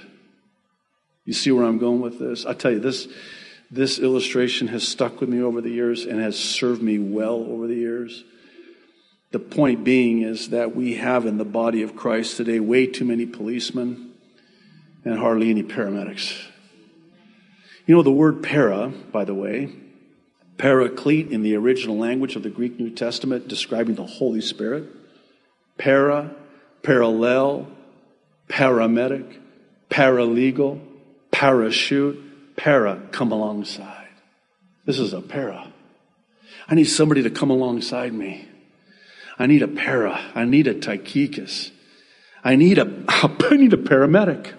You 1.25 1.32
see 1.32 1.50
where 1.52 1.64
I'm 1.64 1.78
going 1.78 2.00
with 2.00 2.18
this? 2.18 2.44
I 2.44 2.54
tell 2.54 2.73
you, 2.73 2.80
this, 2.80 3.08
this 3.70 3.99
illustration 3.99 4.68
has 4.68 4.87
stuck 4.87 5.20
with 5.20 5.28
me 5.28 5.40
over 5.42 5.61
the 5.61 5.70
years 5.70 6.04
and 6.04 6.20
has 6.20 6.38
served 6.38 6.82
me 6.82 6.99
well 6.99 7.44
over 7.49 7.66
the 7.66 7.75
years. 7.75 8.25
The 9.30 9.38
point 9.38 9.85
being 9.85 10.23
is 10.23 10.50
that 10.50 10.75
we 10.75 10.94
have 10.94 11.26
in 11.26 11.38
the 11.38 11.44
body 11.44 11.82
of 11.82 11.96
Christ 11.96 12.37
today 12.37 12.61
way 12.61 12.87
too 12.87 13.04
many 13.04 13.26
policemen 13.26 14.12
and 15.04 15.18
hardly 15.18 15.50
any 15.50 15.62
paramedics. 15.62 16.37
You 17.87 17.94
know, 17.94 18.02
the 18.02 18.11
word 18.11 18.42
para, 18.42 18.88
by 19.12 19.25
the 19.25 19.35
way, 19.35 19.70
paraclete 20.58 21.30
in 21.30 21.42
the 21.42 21.54
original 21.54 21.96
language 21.96 22.35
of 22.35 22.42
the 22.42 22.50
Greek 22.50 22.78
New 22.78 22.90
Testament 22.90 23.46
describing 23.46 23.94
the 23.94 24.06
Holy 24.06 24.40
Spirit, 24.40 24.85
para, 25.78 26.35
parallel, 26.87 27.66
paramedic, 28.49 29.40
paralegal, 29.90 30.81
parachute, 31.33 32.57
para, 32.57 33.02
come 33.11 33.33
alongside. 33.33 34.07
This 34.85 35.00
is 35.00 35.12
a 35.12 35.21
para. 35.21 35.73
I 36.69 36.76
need 36.76 36.85
somebody 36.85 37.25
to 37.25 37.31
come 37.31 37.50
alongside 37.50 38.12
me. 38.14 38.49
I 39.37 39.47
need 39.47 39.62
a 39.62 39.69
para. 39.69 40.31
I 40.37 40.45
need 40.45 40.69
a 40.69 40.75
Tychicus. 40.75 41.73
I 42.45 42.55
need 42.55 42.78
a, 42.78 42.85
I 43.09 43.57
need 43.57 43.73
a 43.73 43.76
paramedic. 43.76 44.55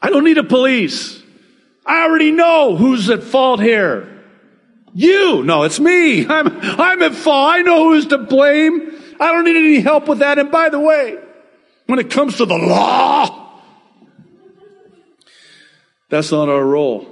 I 0.00 0.08
don't 0.08 0.24
need 0.24 0.38
a 0.38 0.44
police. 0.44 1.22
I 1.84 2.04
already 2.04 2.30
know 2.30 2.76
who's 2.76 3.10
at 3.10 3.22
fault 3.22 3.60
here. 3.60 4.22
You. 4.94 5.42
No, 5.44 5.64
it's 5.64 5.78
me. 5.78 6.26
I'm, 6.28 6.48
I'm 6.48 7.02
at 7.02 7.14
fault. 7.14 7.52
I 7.52 7.60
know 7.60 7.90
who's 7.90 8.06
to 8.06 8.16
blame. 8.16 8.89
I 9.20 9.32
don't 9.32 9.44
need 9.44 9.56
any 9.56 9.80
help 9.80 10.08
with 10.08 10.20
that. 10.20 10.38
And 10.38 10.50
by 10.50 10.70
the 10.70 10.80
way, 10.80 11.18
when 11.86 11.98
it 11.98 12.10
comes 12.10 12.38
to 12.38 12.46
the 12.46 12.56
law, 12.56 13.60
that's 16.08 16.32
not 16.32 16.48
our 16.48 16.64
role. 16.64 17.06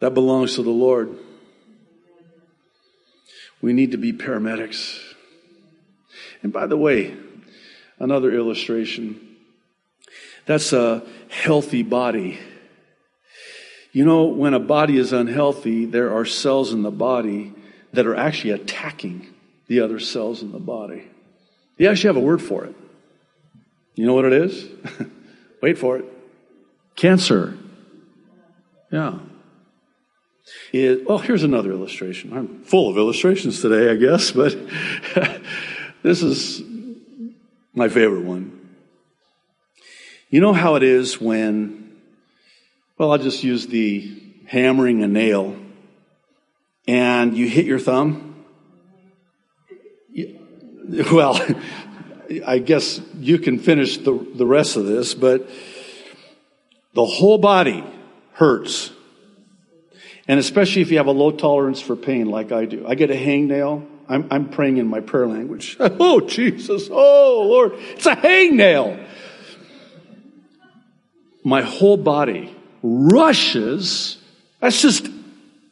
That 0.00 0.14
belongs 0.14 0.54
to 0.56 0.62
the 0.62 0.70
Lord. 0.70 1.16
We 3.60 3.72
need 3.72 3.92
to 3.92 3.98
be 3.98 4.12
paramedics. 4.12 4.98
And 6.42 6.52
by 6.52 6.66
the 6.66 6.76
way, 6.76 7.16
another 7.98 8.32
illustration 8.32 9.36
that's 10.46 10.72
a 10.72 11.02
healthy 11.28 11.82
body. 11.82 12.38
You 13.92 14.04
know, 14.04 14.24
when 14.24 14.54
a 14.54 14.60
body 14.60 14.98
is 14.98 15.12
unhealthy, 15.12 15.86
there 15.86 16.14
are 16.14 16.24
cells 16.24 16.72
in 16.72 16.82
the 16.82 16.90
body 16.90 17.54
that 17.92 18.06
are 18.06 18.14
actually 18.14 18.50
attacking 18.50 19.33
the 19.66 19.80
other 19.80 19.98
cells 19.98 20.42
in 20.42 20.52
the 20.52 20.58
body. 20.58 21.08
You 21.78 21.88
actually 21.88 22.08
have 22.08 22.16
a 22.16 22.26
word 22.26 22.42
for 22.42 22.64
it. 22.64 22.74
You 23.94 24.06
know 24.06 24.14
what 24.14 24.24
it 24.24 24.32
is? 24.32 24.66
Wait 25.62 25.78
for 25.78 25.98
it. 25.98 26.04
Cancer. 26.96 27.56
Yeah. 28.90 29.18
is, 30.72 30.98
well, 31.06 31.18
here's 31.18 31.42
another 31.42 31.70
illustration. 31.72 32.32
I'm 32.32 32.64
full 32.64 32.90
of 32.90 32.96
illustrations 32.96 33.60
today, 33.60 33.90
I 33.90 33.96
guess, 33.96 34.30
but 34.30 34.56
this 36.02 36.22
is 36.22 36.62
my 37.72 37.88
favorite 37.88 38.24
one. 38.24 38.60
You 40.28 40.40
know 40.40 40.52
how 40.52 40.74
it 40.74 40.82
is 40.82 41.20
when, 41.20 41.96
well, 42.98 43.12
I'll 43.12 43.18
just 43.18 43.44
use 43.44 43.66
the 43.66 44.20
hammering 44.46 45.02
a 45.02 45.08
nail 45.08 45.56
and 46.86 47.36
you 47.36 47.48
hit 47.48 47.66
your 47.66 47.78
thumb? 47.78 48.33
Well, 51.12 51.40
I 52.46 52.58
guess 52.58 53.00
you 53.18 53.38
can 53.38 53.58
finish 53.58 53.98
the, 53.98 54.12
the 54.34 54.46
rest 54.46 54.76
of 54.76 54.86
this, 54.86 55.14
but 55.14 55.48
the 56.94 57.04
whole 57.04 57.38
body 57.38 57.84
hurts. 58.32 58.90
And 60.26 60.40
especially 60.40 60.82
if 60.82 60.90
you 60.90 60.98
have 60.98 61.06
a 61.06 61.12
low 61.12 61.30
tolerance 61.30 61.80
for 61.80 61.96
pain 61.96 62.26
like 62.26 62.50
I 62.50 62.64
do. 62.64 62.86
I 62.86 62.94
get 62.94 63.10
a 63.10 63.14
hangnail. 63.14 63.86
I'm, 64.08 64.26
I'm 64.30 64.48
praying 64.48 64.78
in 64.78 64.86
my 64.86 65.00
prayer 65.00 65.26
language. 65.26 65.76
oh, 65.80 66.20
Jesus. 66.20 66.88
Oh, 66.90 67.46
Lord. 67.48 67.72
It's 67.74 68.06
a 68.06 68.16
hangnail. 68.16 69.06
My 71.44 71.62
whole 71.62 71.98
body 71.98 72.54
rushes. 72.82 74.18
That's 74.60 74.80
just 74.80 75.08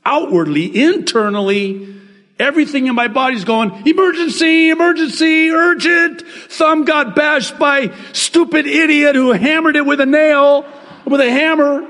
outwardly, 0.04 0.82
internally. 0.82 1.91
Everything 2.38 2.86
in 2.86 2.94
my 2.94 3.08
body's 3.08 3.44
going, 3.44 3.86
emergency, 3.86 4.70
emergency, 4.70 5.50
urgent. 5.50 6.22
Thumb 6.48 6.84
got 6.84 7.14
bashed 7.14 7.58
by 7.58 7.94
stupid 8.12 8.66
idiot 8.66 9.14
who 9.14 9.32
hammered 9.32 9.76
it 9.76 9.86
with 9.86 10.00
a 10.00 10.06
nail, 10.06 10.64
with 11.04 11.20
a 11.20 11.30
hammer. 11.30 11.86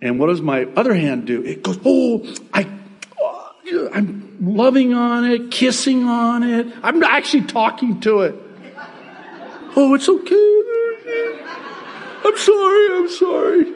And 0.00 0.18
what 0.18 0.28
does 0.28 0.40
my 0.40 0.64
other 0.76 0.94
hand 0.94 1.26
do? 1.26 1.42
It 1.42 1.62
goes, 1.62 1.78
oh, 1.84 2.34
I, 2.52 2.66
oh, 3.20 3.90
I'm 3.92 4.38
loving 4.40 4.94
on 4.94 5.24
it, 5.24 5.50
kissing 5.50 6.04
on 6.04 6.42
it. 6.42 6.66
I'm 6.82 7.02
actually 7.02 7.44
talking 7.44 8.00
to 8.00 8.20
it. 8.20 8.34
Oh, 9.76 9.94
it's 9.94 10.08
okay. 10.08 10.62
I'm 12.24 12.38
sorry, 12.38 12.96
I'm 12.96 13.08
sorry. 13.10 13.74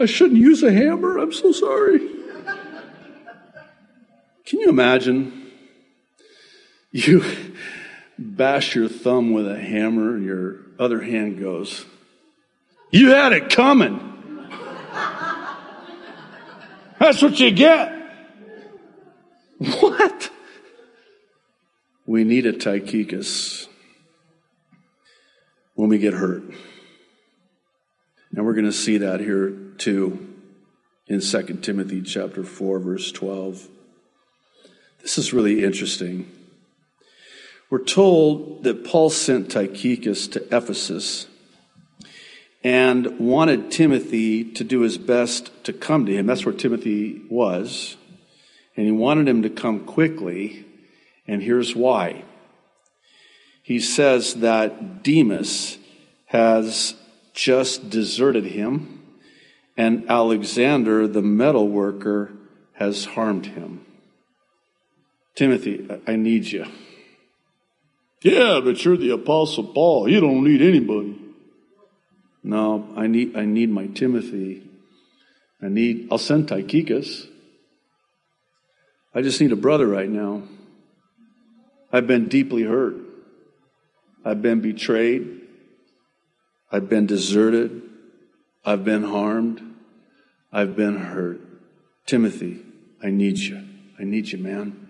I 0.00 0.06
shouldn't 0.06 0.40
use 0.40 0.62
a 0.62 0.72
hammer. 0.72 1.18
I'm 1.18 1.32
so 1.32 1.52
sorry. 1.52 2.17
Can 4.48 4.60
you 4.60 4.70
imagine? 4.70 5.50
You 6.90 7.22
bash 8.18 8.74
your 8.74 8.88
thumb 8.88 9.32
with 9.32 9.46
a 9.46 9.60
hammer, 9.60 10.16
and 10.16 10.24
your 10.24 10.60
other 10.78 11.02
hand 11.02 11.38
goes, 11.38 11.84
You 12.90 13.10
had 13.10 13.34
it 13.34 13.50
coming. 13.50 14.00
That's 16.98 17.20
what 17.20 17.38
you 17.38 17.50
get. 17.50 17.92
What? 19.58 20.30
We 22.06 22.24
need 22.24 22.46
a 22.46 22.54
Tychicus 22.54 23.68
when 25.74 25.90
we 25.90 25.98
get 25.98 26.14
hurt. 26.14 26.42
And 28.34 28.46
we're 28.46 28.54
going 28.54 28.64
to 28.64 28.72
see 28.72 28.98
that 28.98 29.20
here 29.20 29.50
too 29.76 30.26
in 31.06 31.20
2 31.20 31.42
Timothy 31.60 32.00
chapter 32.00 32.44
4 32.44 32.78
verse 32.78 33.12
12. 33.12 33.68
This 35.00 35.18
is 35.18 35.32
really 35.32 35.64
interesting. 35.64 36.30
We're 37.70 37.84
told 37.84 38.64
that 38.64 38.84
Paul 38.84 39.10
sent 39.10 39.50
Tychicus 39.50 40.26
to 40.28 40.56
Ephesus 40.56 41.26
and 42.64 43.18
wanted 43.20 43.70
Timothy 43.70 44.44
to 44.52 44.64
do 44.64 44.80
his 44.80 44.98
best 44.98 45.50
to 45.64 45.72
come 45.72 46.06
to 46.06 46.12
him. 46.12 46.26
That's 46.26 46.44
where 46.44 46.54
Timothy 46.54 47.22
was. 47.30 47.96
And 48.76 48.86
he 48.86 48.92
wanted 48.92 49.28
him 49.28 49.42
to 49.42 49.50
come 49.50 49.84
quickly. 49.84 50.64
And 51.26 51.42
here's 51.42 51.76
why. 51.76 52.24
He 53.62 53.80
says 53.80 54.36
that 54.36 55.02
Demas 55.02 55.78
has 56.26 56.94
just 57.34 57.90
deserted 57.90 58.46
him, 58.46 59.02
and 59.76 60.10
Alexander, 60.10 61.06
the 61.06 61.22
metal 61.22 61.68
worker, 61.68 62.32
has 62.72 63.04
harmed 63.04 63.46
him. 63.46 63.84
Timothy, 65.38 65.86
I 66.04 66.16
need 66.16 66.46
you. 66.46 66.66
Yeah, 68.22 68.60
but 68.60 68.84
you're 68.84 68.96
the 68.96 69.10
apostle 69.10 69.62
Paul. 69.62 70.08
You 70.08 70.20
don't 70.20 70.42
need 70.42 70.60
anybody. 70.60 71.16
No, 72.42 72.92
I 72.96 73.06
need, 73.06 73.36
I 73.36 73.44
need 73.44 73.70
my 73.70 73.86
Timothy. 73.86 74.64
I 75.62 75.68
need, 75.68 76.08
I'll 76.10 76.18
send 76.18 76.48
Tychicus. 76.48 77.28
I 79.14 79.22
just 79.22 79.40
need 79.40 79.52
a 79.52 79.56
brother 79.56 79.86
right 79.86 80.10
now. 80.10 80.42
I've 81.92 82.08
been 82.08 82.26
deeply 82.26 82.64
hurt. 82.64 82.96
I've 84.24 84.42
been 84.42 84.60
betrayed. 84.60 85.42
I've 86.72 86.88
been 86.88 87.06
deserted. 87.06 87.80
I've 88.64 88.84
been 88.84 89.04
harmed. 89.04 89.62
I've 90.52 90.74
been 90.74 90.96
hurt. 90.96 91.40
Timothy, 92.06 92.60
I 93.00 93.10
need 93.10 93.38
you. 93.38 93.62
I 94.00 94.02
need 94.02 94.32
you, 94.32 94.38
man. 94.38 94.87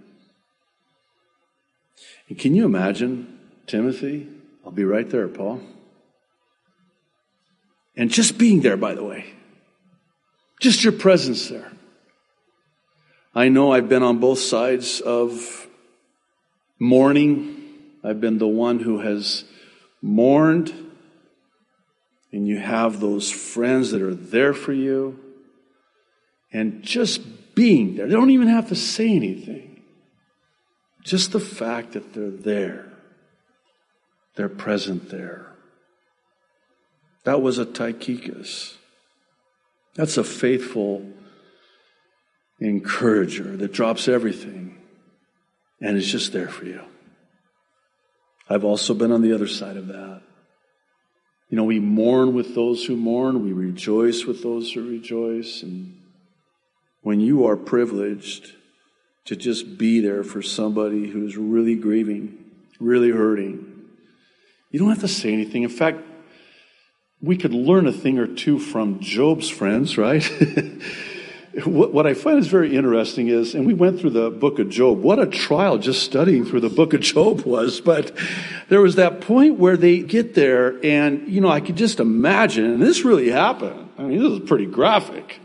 And 2.29 2.39
can 2.39 2.55
you 2.55 2.65
imagine, 2.65 3.39
Timothy? 3.67 4.29
I'll 4.65 4.73
be 4.73 4.85
right 4.85 5.09
there, 5.09 5.29
Paul. 5.29 5.61
And 7.97 8.11
just 8.11 8.39
being 8.39 8.61
there, 8.61 8.77
by 8.77 8.95
the 8.95 9.03
way, 9.03 9.27
just 10.61 10.85
your 10.85 10.93
presence 10.93 11.49
there. 11.49 11.73
I 13.35 13.49
know 13.49 13.73
I've 13.73 13.89
been 13.89 14.03
on 14.03 14.19
both 14.19 14.39
sides 14.39 15.01
of 15.01 15.67
mourning. 16.79 17.57
I've 18.05 18.21
been 18.21 18.39
the 18.39 18.47
one 18.47 18.79
who 18.79 19.01
has 19.01 19.45
mourned. 20.03 20.73
And 22.33 22.47
you 22.47 22.59
have 22.59 23.01
those 23.01 23.31
friends 23.31 23.91
that 23.93 24.03
are 24.03 24.15
there 24.15 24.53
for 24.53 24.73
you. 24.73 25.19
And 26.53 26.83
just 26.83 27.55
being 27.55 27.97
there, 27.97 28.07
they 28.07 28.15
don't 28.15 28.31
even 28.31 28.49
have 28.49 28.69
to 28.69 28.75
say 28.75 29.09
anything. 29.09 29.68
Just 31.05 31.33
the 31.33 31.41
fact 31.41 31.93
that 31.93 32.13
they're 32.13 32.31
there, 32.31 32.93
they're 34.37 34.49
present 34.49 35.11
there. 35.11 35.53
That 37.25 37.43
was 37.43 37.59
a 37.59 37.67
Tychicus. 37.67 38.77
That's 39.95 40.17
a 40.17 40.25
faithful 40.25 41.05
encourager 42.61 43.57
that 43.57 43.73
drops 43.73 44.09
everything 44.09 44.79
and 45.81 45.97
is 45.97 46.11
just 46.11 46.33
there 46.33 46.49
for 46.49 46.65
you. 46.65 46.83
I've 48.49 48.65
also 48.65 48.95
been 48.95 49.13
on 49.13 49.23
the 49.23 49.35
other 49.35 49.47
side 49.47 49.77
of 49.77 49.89
that. 49.89 50.23
You 51.51 51.57
know, 51.57 51.65
we 51.65 51.81
mourn 51.81 52.35
with 52.35 52.55
those 52.55 52.85
who 52.85 52.97
mourn, 52.97 53.45
we 53.45 53.53
rejoice 53.53 54.25
with 54.25 54.43
those 54.43 54.73
who 54.73 54.89
rejoice. 54.89 55.63
And 55.63 56.01
when 57.03 57.21
you 57.21 57.47
are 57.47 57.57
privileged 57.57 58.53
to 59.29 59.37
just 59.37 59.77
be 59.77 60.01
there 60.01 60.25
for 60.25 60.41
somebody 60.41 61.07
who's 61.07 61.37
really 61.37 61.75
grieving, 61.75 62.47
really 62.81 63.11
hurting, 63.11 63.85
you 64.71 64.79
don't 64.79 64.89
have 64.89 65.01
to 65.01 65.09
say 65.09 65.35
anything. 65.35 65.65
In 65.65 65.69
fact, 65.69 65.99
we 67.21 67.37
could 67.37 67.53
learn 67.53 67.87
a 67.87 67.93
thing 67.93 68.19
or 68.19 68.27
two 68.27 68.59
from 68.59 69.01
Job's 69.01 69.51
friends, 69.51 69.99
right? 69.99 70.25
what, 71.67 72.07
I 72.07 72.15
find 72.15 72.39
is 72.39 72.47
very 72.47 72.75
interesting 72.75 73.29
is, 73.29 73.55
and 73.55 73.67
we 73.67 73.75
went 73.75 74.01
through 74.01 74.11
the 74.11 74.31
book 74.31 74.59
of 74.59 74.71
Job. 74.71 75.03
What 75.03 75.19
a 75.19 75.27
trial 75.27 75.77
just 75.77 76.05
studying 76.05 76.47
through 76.47 76.61
the 76.61 76.71
book 76.71 76.95
of 76.95 77.01
Job 77.03 77.43
was. 77.43 77.83
But 77.83 78.17
there 78.71 78.81
was 78.81 78.95
that 78.95 79.21
point 79.21 79.59
where 79.59 79.77
they 79.77 79.99
get 79.99 80.37
there, 80.37 80.83
and, 80.83 81.29
you 81.29 81.43
know, 81.43 81.51
I 81.51 81.61
could 81.61 81.77
just 81.77 82.01
imagine, 82.01 82.65
and 82.65 82.83
this 82.83 83.05
really 83.05 83.29
happened. 83.29 83.91
I 83.99 84.05
mean, 84.05 84.23
this 84.23 84.41
is 84.41 84.49
pretty 84.49 84.65
graphic. 84.65 85.39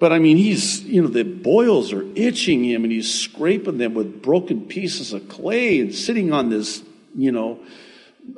But 0.00 0.14
I 0.14 0.18
mean, 0.18 0.38
he's, 0.38 0.82
you 0.84 1.02
know, 1.02 1.08
the 1.08 1.24
boils 1.24 1.92
are 1.92 2.06
itching 2.14 2.64
him, 2.64 2.84
and 2.84 2.92
he's 2.92 3.12
scraping 3.12 3.76
them 3.76 3.92
with 3.92 4.22
broken 4.22 4.66
pieces 4.66 5.12
of 5.12 5.28
clay 5.28 5.78
and 5.78 5.94
sitting 5.94 6.32
on 6.32 6.48
this, 6.48 6.82
you 7.14 7.30
know, 7.30 7.60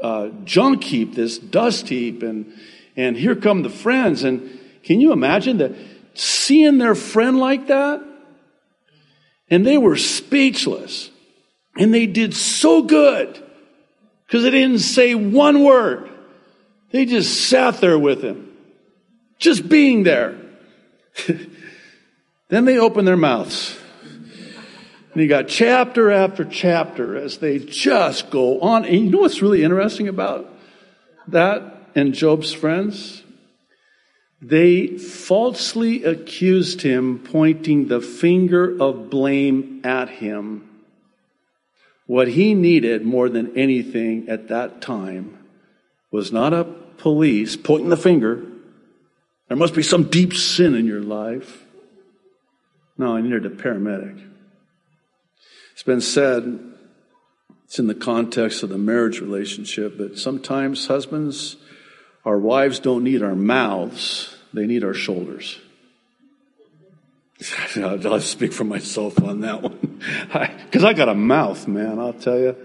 uh, 0.02 0.30
junk 0.44 0.82
heap, 0.82 1.14
this 1.14 1.38
dust 1.38 1.88
heap, 1.88 2.24
and 2.24 2.52
and 2.96 3.16
here 3.16 3.36
come 3.36 3.62
the 3.62 3.70
friends. 3.70 4.24
And 4.24 4.58
can 4.82 5.00
you 5.00 5.12
imagine 5.12 5.58
that 5.58 5.72
seeing 6.14 6.78
their 6.78 6.96
friend 6.96 7.38
like 7.38 7.68
that? 7.68 8.02
And 9.48 9.64
they 9.64 9.78
were 9.78 9.96
speechless, 9.96 11.10
and 11.76 11.94
they 11.94 12.06
did 12.06 12.34
so 12.34 12.82
good 12.82 13.40
because 14.26 14.42
they 14.42 14.50
didn't 14.50 14.80
say 14.80 15.14
one 15.14 15.62
word. 15.62 16.10
They 16.90 17.06
just 17.06 17.48
sat 17.48 17.80
there 17.80 17.98
with 17.98 18.20
him, 18.20 18.50
just 19.38 19.68
being 19.68 20.02
there. 20.02 20.41
then 22.48 22.64
they 22.64 22.78
open 22.78 23.04
their 23.04 23.16
mouths. 23.16 23.76
And 25.12 25.22
you 25.22 25.28
got 25.28 25.48
chapter 25.48 26.10
after 26.10 26.44
chapter 26.44 27.16
as 27.16 27.38
they 27.38 27.58
just 27.58 28.30
go 28.30 28.60
on. 28.60 28.84
And 28.84 28.94
you 28.94 29.10
know 29.10 29.18
what's 29.18 29.42
really 29.42 29.62
interesting 29.62 30.08
about 30.08 30.50
that 31.28 31.90
and 31.94 32.14
Job's 32.14 32.52
friends? 32.52 33.22
They 34.40 34.98
falsely 34.98 36.02
accused 36.02 36.82
him, 36.82 37.20
pointing 37.20 37.86
the 37.86 38.00
finger 38.00 38.76
of 38.82 39.08
blame 39.08 39.82
at 39.84 40.08
him. 40.08 40.68
What 42.06 42.28
he 42.28 42.54
needed 42.54 43.04
more 43.04 43.28
than 43.28 43.56
anything 43.56 44.28
at 44.28 44.48
that 44.48 44.80
time 44.80 45.38
was 46.10 46.32
not 46.32 46.52
a 46.52 46.64
police 46.64 47.56
pointing 47.56 47.90
the 47.90 47.96
finger. 47.96 48.44
There 49.52 49.58
must 49.58 49.74
be 49.74 49.82
some 49.82 50.04
deep 50.04 50.32
sin 50.32 50.74
in 50.74 50.86
your 50.86 51.02
life. 51.02 51.62
No, 52.96 53.16
I 53.16 53.20
needed 53.20 53.44
a 53.44 53.50
paramedic. 53.50 54.26
It's 55.72 55.82
been 55.82 56.00
said, 56.00 56.58
it's 57.66 57.78
in 57.78 57.86
the 57.86 57.94
context 57.94 58.62
of 58.62 58.70
the 58.70 58.78
marriage 58.78 59.20
relationship, 59.20 59.98
that 59.98 60.18
sometimes 60.18 60.86
husbands, 60.86 61.56
our 62.24 62.38
wives 62.38 62.78
don't 62.78 63.04
need 63.04 63.22
our 63.22 63.34
mouths, 63.34 64.34
they 64.54 64.66
need 64.66 64.84
our 64.84 64.94
shoulders. 64.94 65.60
I'll 67.76 68.20
speak 68.20 68.54
for 68.54 68.64
myself 68.64 69.22
on 69.22 69.42
that 69.42 69.60
one. 69.60 70.00
Because 70.64 70.82
I, 70.84 70.88
I 70.88 70.92
got 70.94 71.10
a 71.10 71.14
mouth, 71.14 71.68
man, 71.68 71.98
I'll 71.98 72.14
tell 72.14 72.38
you. 72.38 72.56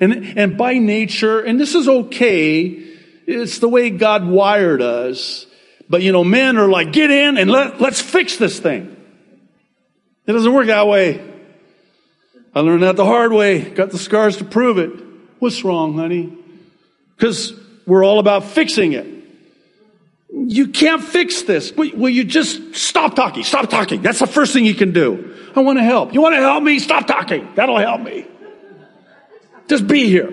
And, 0.00 0.38
and 0.38 0.56
by 0.56 0.78
nature, 0.78 1.40
and 1.40 1.60
this 1.60 1.74
is 1.74 1.86
okay, 1.86 2.62
it's 3.26 3.58
the 3.58 3.68
way 3.68 3.90
God 3.90 4.26
wired 4.26 4.80
us. 4.80 5.44
But 5.90 6.02
you 6.02 6.12
know, 6.12 6.22
men 6.22 6.56
are 6.56 6.68
like, 6.68 6.92
get 6.92 7.10
in 7.10 7.36
and 7.36 7.50
let, 7.50 7.80
let's 7.80 8.00
fix 8.00 8.36
this 8.36 8.60
thing. 8.60 8.96
It 10.24 10.32
doesn't 10.32 10.52
work 10.52 10.68
that 10.68 10.86
way. 10.86 11.20
I 12.54 12.60
learned 12.60 12.84
that 12.84 12.94
the 12.94 13.04
hard 13.04 13.32
way. 13.32 13.68
Got 13.68 13.90
the 13.90 13.98
scars 13.98 14.36
to 14.36 14.44
prove 14.44 14.78
it. 14.78 14.92
What's 15.40 15.64
wrong, 15.64 15.94
honey? 15.94 16.38
Because 17.16 17.52
we're 17.86 18.04
all 18.04 18.20
about 18.20 18.44
fixing 18.44 18.92
it. 18.92 19.06
You 20.32 20.68
can't 20.68 21.02
fix 21.02 21.42
this. 21.42 21.72
Will 21.72 22.08
you 22.08 22.22
just 22.22 22.76
stop 22.76 23.16
talking? 23.16 23.42
Stop 23.42 23.68
talking. 23.68 24.00
That's 24.00 24.20
the 24.20 24.28
first 24.28 24.52
thing 24.52 24.64
you 24.64 24.74
can 24.74 24.92
do. 24.92 25.36
I 25.56 25.60
want 25.60 25.78
to 25.78 25.82
help. 25.82 26.14
You 26.14 26.20
want 26.20 26.36
to 26.36 26.40
help 26.40 26.62
me? 26.62 26.78
Stop 26.78 27.08
talking. 27.08 27.48
That'll 27.56 27.78
help 27.78 28.00
me. 28.00 28.26
Just 29.66 29.88
be 29.88 30.08
here. 30.08 30.32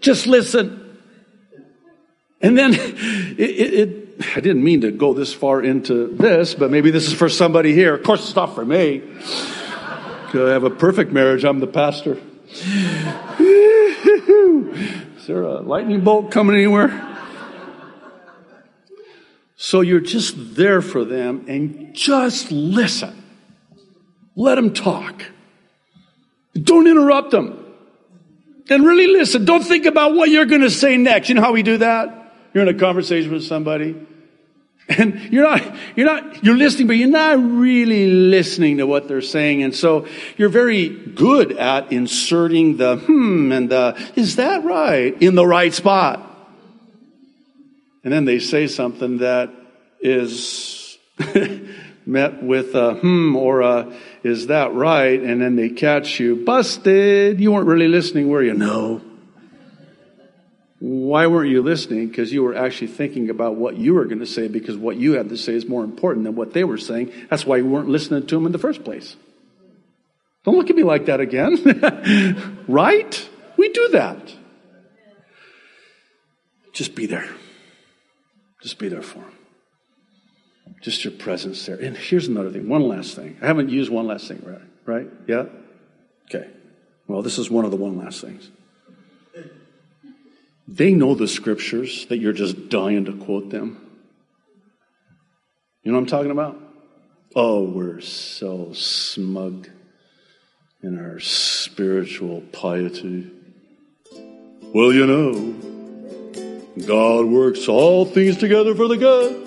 Just 0.00 0.26
listen. 0.26 0.98
And 2.42 2.56
then 2.56 2.74
it, 2.74 2.80
it, 3.38 3.74
it, 3.74 4.07
I 4.20 4.40
didn't 4.40 4.64
mean 4.64 4.80
to 4.80 4.90
go 4.90 5.14
this 5.14 5.32
far 5.32 5.62
into 5.62 6.08
this, 6.08 6.54
but 6.54 6.70
maybe 6.70 6.90
this 6.90 7.06
is 7.06 7.12
for 7.12 7.28
somebody 7.28 7.72
here. 7.72 7.94
Of 7.94 8.02
course, 8.02 8.24
it's 8.24 8.34
not 8.34 8.54
for 8.54 8.64
me. 8.64 9.02
I 10.34 10.50
have 10.50 10.64
a 10.64 10.70
perfect 10.70 11.12
marriage. 11.12 11.44
I'm 11.44 11.60
the 11.60 11.68
pastor. 11.68 12.18
is 13.38 15.26
there 15.26 15.42
a 15.42 15.60
lightning 15.60 16.02
bolt 16.02 16.32
coming 16.32 16.56
anywhere? 16.56 17.04
So 19.56 19.80
you're 19.80 20.00
just 20.00 20.56
there 20.56 20.82
for 20.82 21.04
them 21.04 21.44
and 21.48 21.94
just 21.94 22.50
listen. 22.50 23.22
Let 24.34 24.56
them 24.56 24.72
talk. 24.72 25.24
Don't 26.54 26.86
interrupt 26.86 27.30
them. 27.30 27.64
And 28.68 28.84
really 28.84 29.06
listen. 29.06 29.44
Don't 29.44 29.64
think 29.64 29.86
about 29.86 30.14
what 30.14 30.28
you're 30.28 30.44
going 30.44 30.60
to 30.60 30.70
say 30.70 30.96
next. 30.96 31.28
You 31.28 31.36
know 31.36 31.42
how 31.42 31.52
we 31.52 31.62
do 31.62 31.78
that? 31.78 32.34
You're 32.52 32.66
in 32.66 32.74
a 32.74 32.78
conversation 32.78 33.32
with 33.32 33.44
somebody 33.44 34.07
and 34.88 35.20
you're 35.30 35.44
not, 35.44 35.76
you're 35.96 36.06
not, 36.06 36.42
you're 36.44 36.56
listening, 36.56 36.86
but 36.86 36.96
you're 36.96 37.08
not 37.08 37.38
really 37.38 38.06
listening 38.10 38.78
to 38.78 38.86
what 38.86 39.06
they're 39.06 39.20
saying. 39.20 39.62
And 39.62 39.74
so 39.74 40.06
you're 40.36 40.48
very 40.48 40.88
good 40.88 41.52
at 41.52 41.92
inserting 41.92 42.78
the 42.78 42.96
hmm 42.96 43.52
and 43.52 43.70
the, 43.70 44.10
is 44.16 44.36
that 44.36 44.64
right? 44.64 45.20
In 45.20 45.34
the 45.34 45.46
right 45.46 45.74
spot. 45.74 46.24
And 48.02 48.12
then 48.12 48.24
they 48.24 48.38
say 48.38 48.66
something 48.66 49.18
that 49.18 49.50
is 50.00 50.96
met 52.06 52.42
with 52.42 52.74
a 52.74 52.94
hmm 52.94 53.36
or 53.36 53.60
a 53.60 53.92
is 54.22 54.46
that 54.46 54.72
right? 54.72 55.20
And 55.20 55.40
then 55.42 55.56
they 55.56 55.68
catch 55.68 56.18
you 56.18 56.36
busted. 56.36 57.40
You 57.40 57.52
weren't 57.52 57.66
really 57.66 57.88
listening, 57.88 58.28
were 58.28 58.42
you? 58.42 58.54
No. 58.54 59.02
Why 60.80 61.26
weren't 61.26 61.50
you 61.50 61.62
listening? 61.62 62.08
Because 62.08 62.32
you 62.32 62.42
were 62.44 62.54
actually 62.54 62.86
thinking 62.88 63.30
about 63.30 63.56
what 63.56 63.76
you 63.76 63.94
were 63.94 64.04
going 64.04 64.20
to 64.20 64.26
say 64.26 64.46
because 64.46 64.76
what 64.76 64.96
you 64.96 65.12
had 65.12 65.28
to 65.30 65.36
say 65.36 65.54
is 65.54 65.66
more 65.66 65.82
important 65.82 66.24
than 66.24 66.36
what 66.36 66.52
they 66.52 66.62
were 66.62 66.78
saying. 66.78 67.12
That's 67.30 67.44
why 67.44 67.56
you 67.56 67.66
weren't 67.66 67.88
listening 67.88 68.26
to 68.26 68.34
them 68.36 68.46
in 68.46 68.52
the 68.52 68.58
first 68.58 68.84
place. 68.84 69.16
Don't 70.44 70.56
look 70.56 70.70
at 70.70 70.76
me 70.76 70.84
like 70.84 71.06
that 71.06 71.20
again. 71.20 72.64
right? 72.68 73.28
We 73.56 73.70
do 73.70 73.88
that. 73.88 74.34
Just 76.72 76.94
be 76.94 77.06
there. 77.06 77.28
Just 78.62 78.78
be 78.78 78.88
there 78.88 79.02
for 79.02 79.18
them. 79.18 79.32
Just 80.80 81.04
your 81.04 81.12
presence 81.12 81.66
there. 81.66 81.76
And 81.76 81.96
here's 81.96 82.28
another 82.28 82.50
thing. 82.50 82.68
One 82.68 82.86
last 82.86 83.16
thing. 83.16 83.36
I 83.42 83.46
haven't 83.46 83.70
used 83.70 83.90
one 83.90 84.06
last 84.06 84.28
thing, 84.28 84.42
right? 84.46 84.60
Right? 84.86 85.10
Yeah? 85.26 85.46
Okay. 86.26 86.48
Well, 87.08 87.22
this 87.22 87.38
is 87.38 87.50
one 87.50 87.64
of 87.64 87.72
the 87.72 87.76
one 87.76 87.98
last 87.98 88.20
things. 88.20 88.48
They 90.70 90.92
know 90.92 91.14
the 91.14 91.26
scriptures 91.26 92.04
that 92.06 92.18
you're 92.18 92.34
just 92.34 92.68
dying 92.68 93.06
to 93.06 93.12
quote 93.14 93.48
them. 93.48 93.84
You 95.82 95.92
know 95.92 95.98
what 95.98 96.02
I'm 96.02 96.08
talking 96.08 96.30
about? 96.30 96.60
Oh, 97.34 97.62
we're 97.62 98.02
so 98.02 98.74
smug 98.74 99.70
in 100.82 100.98
our 100.98 101.20
spiritual 101.20 102.42
piety. 102.52 103.30
Well, 104.74 104.92
you 104.92 105.06
know, 105.06 105.54
God 106.86 107.24
works 107.24 107.66
all 107.66 108.04
things 108.04 108.36
together 108.36 108.74
for 108.74 108.88
the 108.88 108.98
good 108.98 109.46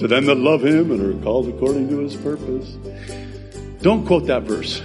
to 0.00 0.08
them 0.08 0.26
that 0.26 0.38
love 0.38 0.64
him 0.64 0.90
and 0.90 1.00
are 1.00 1.22
called 1.22 1.48
according 1.48 1.88
to 1.90 1.98
his 1.98 2.16
purpose. 2.16 2.76
Don't 3.80 4.04
quote 4.04 4.26
that 4.26 4.42
verse. 4.42 4.82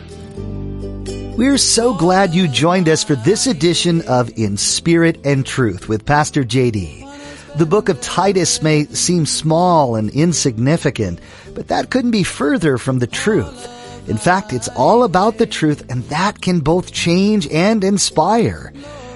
We're 1.37 1.57
so 1.57 1.93
glad 1.93 2.35
you 2.35 2.49
joined 2.49 2.89
us 2.89 3.05
for 3.05 3.15
this 3.15 3.47
edition 3.47 4.01
of 4.01 4.37
In 4.37 4.57
Spirit 4.57 5.25
and 5.25 5.45
Truth 5.45 5.87
with 5.87 6.05
Pastor 6.05 6.43
JD. 6.43 7.57
The 7.57 7.65
book 7.65 7.87
of 7.87 8.01
Titus 8.01 8.61
may 8.61 8.83
seem 8.85 9.25
small 9.25 9.95
and 9.95 10.09
insignificant, 10.09 11.19
but 11.55 11.69
that 11.69 11.89
couldn't 11.89 12.11
be 12.11 12.23
further 12.23 12.77
from 12.77 12.99
the 12.99 13.07
truth. 13.07 13.67
In 14.09 14.17
fact, 14.17 14.51
it's 14.51 14.67
all 14.75 15.03
about 15.03 15.37
the 15.37 15.45
truth, 15.45 15.89
and 15.89 16.03
that 16.05 16.41
can 16.41 16.59
both 16.59 16.91
change 16.91 17.47
and 17.47 17.81
inspire. 17.83 18.73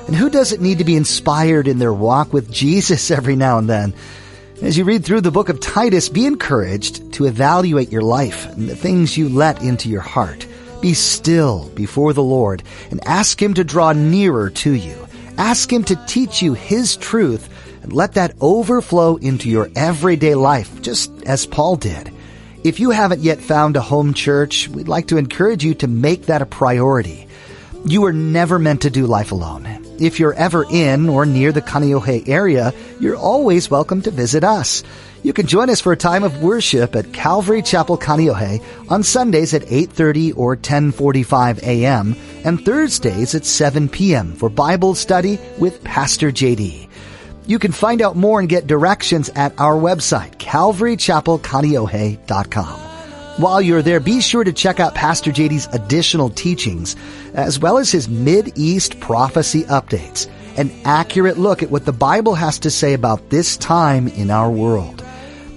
And 0.08 0.15
who 0.15 0.30
doesn't 0.30 0.62
need 0.62 0.78
to 0.78 0.86
be 0.86 0.95
inspired 0.95 1.67
in 1.67 1.80
their 1.80 1.93
walk 1.93 2.32
with 2.32 2.51
Jesus 2.51 3.12
every 3.12 3.36
now 3.36 3.58
and 3.58 3.69
then? 3.69 3.93
As 4.62 4.78
you 4.78 4.86
read 4.86 5.04
through 5.04 5.21
the 5.21 5.32
book 5.32 5.49
of 5.49 5.60
Titus, 5.60 6.08
be 6.08 6.25
encouraged 6.25 7.12
to 7.13 7.25
evaluate 7.25 7.91
your 7.91 8.04
life 8.04 8.45
and 8.54 8.69
the 8.69 8.75
things 8.75 9.17
you 9.17 9.28
let 9.28 9.62
into 9.62 9.89
your 9.89 10.01
heart. 10.01 10.47
Be 10.86 10.93
still 10.93 11.71
before 11.74 12.13
the 12.13 12.21
Lord 12.21 12.62
and 12.91 13.04
ask 13.08 13.41
Him 13.41 13.56
to 13.56 13.63
draw 13.63 13.91
nearer 13.93 14.52
to 14.52 14.71
you. 14.71 15.08
Ask 15.36 15.74
Him 15.74 15.84
to 15.86 15.95
teach 16.06 16.43
you 16.43 16.54
His 16.54 16.95
truth 16.95 17.50
and 17.82 17.91
let 17.91 18.13
that 18.13 18.36
overflow 18.39 19.15
into 19.15 19.50
your 19.50 19.71
everyday 19.76 20.36
life, 20.36 20.84
just 20.84 21.12
as 21.24 21.48
Paul 21.48 21.78
did. 21.78 22.13
If 22.63 22.80
you 22.80 22.91
haven't 22.91 23.21
yet 23.21 23.39
found 23.41 23.76
a 23.76 23.82
home 23.82 24.13
church, 24.13 24.69
we'd 24.69 24.88
like 24.88 25.08
to 25.08 25.17
encourage 25.17 25.63
you 25.65 25.74
to 25.74 25.88
make 25.88 26.28
that 26.28 26.43
a 26.43 26.45
priority. 26.45 27.28
You 27.84 28.02
were 28.02 28.13
never 28.13 28.60
meant 28.60 28.84
to 28.84 28.91
do 28.91 29.08
life 29.08 29.32
alone. 29.32 29.75
If 30.00 30.20
you're 30.20 30.34
ever 30.34 30.66
in 30.70 31.08
or 31.08 31.26
near 31.26 31.52
the 31.52 31.62
Kaneohe 31.62 32.28
area, 32.28 32.74
you're 33.00 33.16
always 33.16 33.72
welcome 33.72 34.02
to 34.02 34.12
visit 34.12 34.44
us. 34.44 34.84
You 35.24 35.32
can 35.34 35.48
join 35.48 35.70
us 35.70 35.82
for 35.82 35.94
a 35.94 35.98
time 35.98 36.24
of 36.24 36.44
worship 36.44 36.96
at 36.96 37.14
Calvary 37.14 37.62
Chapel 37.62 37.98
Kaneohe 37.98 38.62
on 38.90 39.04
Sundays 39.04 39.54
at 39.54 39.64
8:30 39.64 40.38
or 40.38 40.58
10:45 40.58 41.64
a.m. 41.64 42.16
and 42.44 42.64
Thursdays 42.64 43.36
at 43.36 43.46
7 43.46 43.90
p.m. 43.90 44.34
for 44.34 44.50
Bible 44.50 44.96
study 44.96 45.40
with 45.58 45.84
Pastor 45.84 46.32
JD. 46.32 46.88
You 47.48 47.60
can 47.60 47.72
find 47.72 48.02
out 48.02 48.16
more 48.16 48.40
and 48.40 48.50
get 48.50 48.66
directions 48.68 49.30
at 49.30 49.60
our 49.60 49.76
website, 49.76 50.38
calvarychapelkaneohe.com. 50.38 52.85
While 53.38 53.62
you're 53.62 53.82
there, 53.82 54.00
be 54.00 54.21
sure 54.21 54.45
to 54.45 54.54
check 54.54 54.80
out 54.80 54.95
Pastor 54.95 55.30
JD's 55.30 55.67
additional 55.74 56.30
teachings, 56.30 56.95
as 57.34 57.60
well 57.60 57.78
as 57.78 57.91
his 57.91 58.08
Mid-East 58.08 59.02
prophecy 59.02 59.63
updates, 59.63 60.30
an 60.58 60.71
accurate 60.86 61.38
look 61.38 61.62
at 61.62 61.69
what 61.69 61.84
the 61.84 61.91
Bible 61.91 62.36
has 62.36 62.60
to 62.60 62.71
say 62.71 62.93
about 62.93 63.32
this 63.32 63.58
time 63.58 64.08
in 64.08 64.32
our 64.32 64.50
world. 64.50 65.04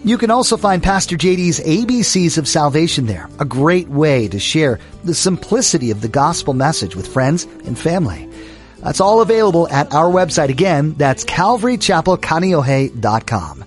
You 0.02 0.18
can 0.18 0.32
also 0.32 0.56
find 0.56 0.82
Pastor 0.82 1.16
JD's 1.16 1.60
ABCs 1.60 2.36
of 2.36 2.48
Salvation 2.48 3.06
there, 3.06 3.28
a 3.38 3.44
great 3.44 3.86
way 3.86 4.26
to 4.26 4.40
share 4.40 4.80
the 5.04 5.14
simplicity 5.14 5.92
of 5.92 6.00
the 6.00 6.08
gospel 6.08 6.54
message 6.54 6.96
with 6.96 7.06
friends 7.06 7.44
and 7.64 7.78
family. 7.78 8.28
That's 8.80 9.00
all 9.00 9.20
available 9.20 9.68
at 9.68 9.94
our 9.94 10.10
website. 10.10 10.48
Again, 10.48 10.94
that's 10.94 11.24
calvarychapelkaneohe.com. 11.24 13.64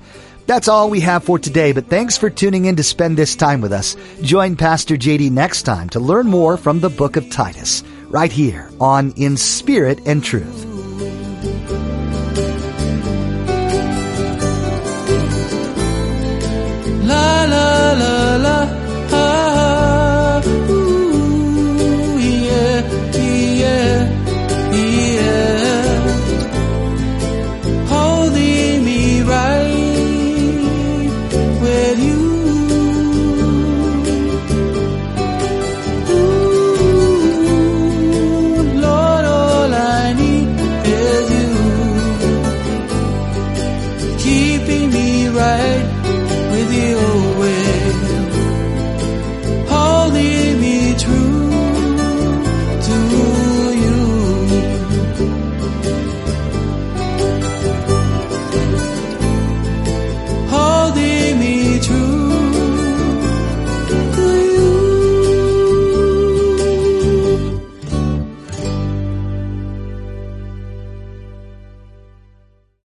That's 0.52 0.68
all 0.68 0.90
we 0.90 1.00
have 1.00 1.24
for 1.24 1.40
today, 1.40 1.72
but 1.72 1.88
thanks 1.88 2.18
for 2.18 2.30
tuning 2.30 2.66
in 2.66 2.76
to 2.76 2.84
spend 2.84 3.18
this 3.18 3.38
time 3.38 3.62
with 3.62 3.72
us. 3.72 3.96
Join 4.22 4.58
Pastor 4.58 4.98
JD 4.98 5.32
next 5.32 5.62
time 5.62 5.88
to 5.92 6.02
learn 6.02 6.28
more 6.28 6.58
from 6.58 6.82
the 6.82 6.90
book 6.90 7.16
of 7.16 7.30
Titus, 7.30 7.86
right 8.10 8.30
here 8.30 8.70
on 8.78 9.14
In 9.16 9.38
Spirit 9.38 10.06
and 10.06 10.22
Truth. 10.22 10.71